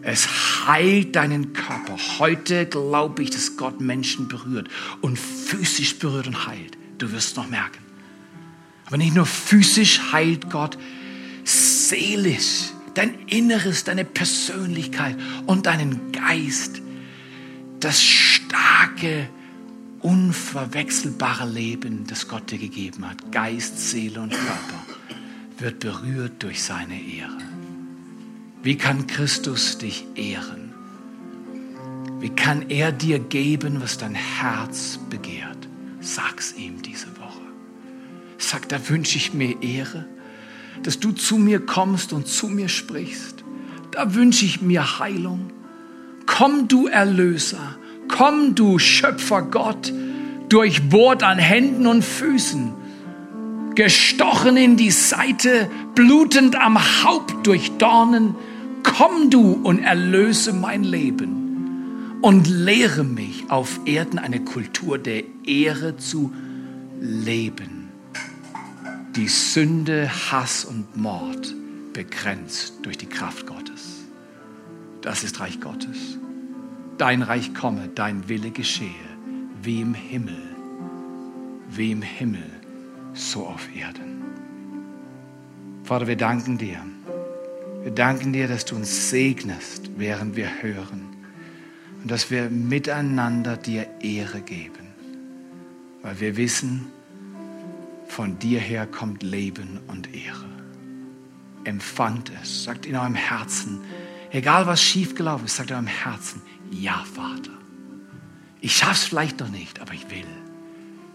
Es 0.02 0.66
heilt 0.66 1.14
deinen 1.16 1.52
Körper. 1.52 1.96
Heute 2.18 2.66
glaube 2.66 3.22
ich, 3.22 3.30
dass 3.30 3.56
Gott 3.56 3.80
Menschen 3.80 4.28
berührt 4.28 4.68
und 5.02 5.18
physisch 5.18 5.98
berührt 5.98 6.26
und 6.26 6.46
heilt. 6.46 6.78
Du 6.98 7.12
wirst 7.12 7.36
noch 7.36 7.48
merken. 7.48 7.78
Aber 8.86 8.96
nicht 8.96 9.14
nur 9.14 9.26
physisch 9.26 10.00
heilt 10.12 10.50
Gott, 10.50 10.78
seelisch, 11.44 12.70
dein 12.94 13.14
Inneres, 13.26 13.84
deine 13.84 14.04
Persönlichkeit 14.04 15.16
und 15.46 15.66
deinen 15.66 16.12
Geist. 16.12 16.82
Das 17.80 18.02
starke, 18.02 19.28
unverwechselbare 20.00 21.48
Leben, 21.48 22.06
das 22.06 22.28
Gott 22.28 22.50
dir 22.50 22.58
gegeben 22.58 23.08
hat, 23.08 23.32
Geist, 23.32 23.78
Seele 23.78 24.20
und 24.20 24.30
Körper, 24.30 24.86
wird 25.58 25.80
berührt 25.80 26.42
durch 26.42 26.62
seine 26.62 27.00
Ehre. 27.00 27.38
Wie 28.62 28.76
kann 28.76 29.06
Christus 29.06 29.78
dich 29.78 30.04
ehren? 30.14 30.74
Wie 32.20 32.28
kann 32.28 32.68
er 32.68 32.92
dir 32.92 33.18
geben, 33.18 33.80
was 33.80 33.96
dein 33.96 34.14
Herz 34.14 34.98
begehrt? 35.08 35.68
Sag's 36.00 36.52
ihm 36.52 36.82
diese 36.82 37.06
Woche. 37.18 37.40
Sag, 38.36 38.68
da 38.68 38.88
wünsche 38.88 39.16
ich 39.16 39.32
mir 39.32 39.62
Ehre, 39.62 40.06
dass 40.82 41.00
du 41.00 41.12
zu 41.12 41.36
mir 41.36 41.60
kommst 41.60 42.12
und 42.12 42.26
zu 42.26 42.48
mir 42.48 42.68
sprichst. 42.68 43.44
Da 43.92 44.14
wünsche 44.14 44.44
ich 44.44 44.62
mir 44.62 44.98
Heilung. 44.98 45.50
Komm, 46.26 46.68
du 46.68 46.86
Erlöser. 46.86 47.76
Komm, 48.08 48.54
du 48.54 48.78
Schöpfer 48.78 49.42
Gott, 49.42 49.92
durchbohrt 50.48 51.22
an 51.22 51.38
Händen 51.38 51.86
und 51.86 52.04
Füßen, 52.04 52.72
gestochen 53.76 54.56
in 54.56 54.76
die 54.76 54.90
Seite, 54.90 55.70
blutend 55.94 56.56
am 56.56 56.78
Haupt 57.04 57.46
durch 57.46 57.70
Dornen 57.78 58.34
komm 58.82 59.30
du 59.30 59.52
und 59.52 59.80
erlöse 59.80 60.52
mein 60.52 60.84
Leben 60.84 62.18
und 62.20 62.48
lehre 62.48 63.04
mich 63.04 63.44
auf 63.48 63.80
Erden 63.84 64.18
eine 64.18 64.40
Kultur 64.40 64.98
der 64.98 65.22
Ehre 65.46 65.96
zu 65.96 66.32
leben, 67.00 67.79
die 69.16 69.28
Sünde, 69.28 70.10
Hass 70.30 70.64
und 70.64 70.96
Mord 70.96 71.54
begrenzt 71.92 72.74
durch 72.82 72.98
die 72.98 73.08
Kraft 73.08 73.46
Gottes. 73.46 74.04
Das 75.02 75.24
ist 75.24 75.40
Reich 75.40 75.60
Gottes. 75.60 76.18
Dein 76.98 77.22
Reich 77.22 77.54
komme, 77.54 77.88
dein 77.94 78.28
Wille 78.28 78.50
geschehe, 78.50 78.90
wie 79.62 79.80
im 79.80 79.94
Himmel, 79.94 80.42
wie 81.68 81.92
im 81.92 82.02
Himmel, 82.02 82.44
so 83.14 83.46
auf 83.46 83.68
Erden. 83.74 84.22
Vater, 85.84 86.06
wir 86.06 86.16
danken 86.16 86.58
dir 86.58 86.80
wir 87.82 87.92
danken 87.92 88.34
dir, 88.34 88.46
dass 88.46 88.66
du 88.66 88.76
uns 88.76 89.08
segnest, 89.08 89.90
während 89.96 90.36
wir 90.36 90.62
hören 90.62 91.16
und 92.02 92.10
dass 92.10 92.30
wir 92.30 92.50
miteinander 92.50 93.56
dir 93.56 93.86
Ehre 94.02 94.42
geben, 94.42 94.88
weil 96.02 96.20
wir 96.20 96.36
wissen, 96.36 96.88
von 98.10 98.38
dir 98.38 98.60
her 98.60 98.86
kommt 98.86 99.22
Leben 99.22 99.80
und 99.86 100.14
Ehre. 100.14 100.48
Empfangt 101.64 102.32
es, 102.42 102.64
sagt 102.64 102.86
in 102.86 102.96
eurem 102.96 103.14
Herzen, 103.14 103.80
egal 104.30 104.66
was 104.66 104.82
schiefgelaufen 104.82 105.46
ist, 105.46 105.56
sagt 105.56 105.70
in 105.70 105.76
eurem 105.76 105.86
Herzen, 105.86 106.42
ja, 106.70 107.04
Vater. 107.14 107.52
Ich 108.60 108.76
schaff's 108.76 109.04
vielleicht 109.04 109.40
noch 109.40 109.48
nicht, 109.48 109.80
aber 109.80 109.94
ich 109.94 110.10
will. 110.10 110.26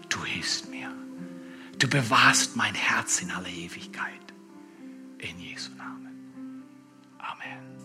Du 0.08 0.24
hilfst 0.24 0.70
mir. 0.70 0.90
Du 1.78 1.88
bewahrst 1.88 2.56
mein 2.56 2.74
Herz 2.74 3.20
in 3.20 3.30
aller 3.30 3.48
Ewigkeit. 3.48 4.12
In 5.18 5.38
Jesu 5.38 5.70
Namen. 5.76 6.64
Amen. 7.18 7.75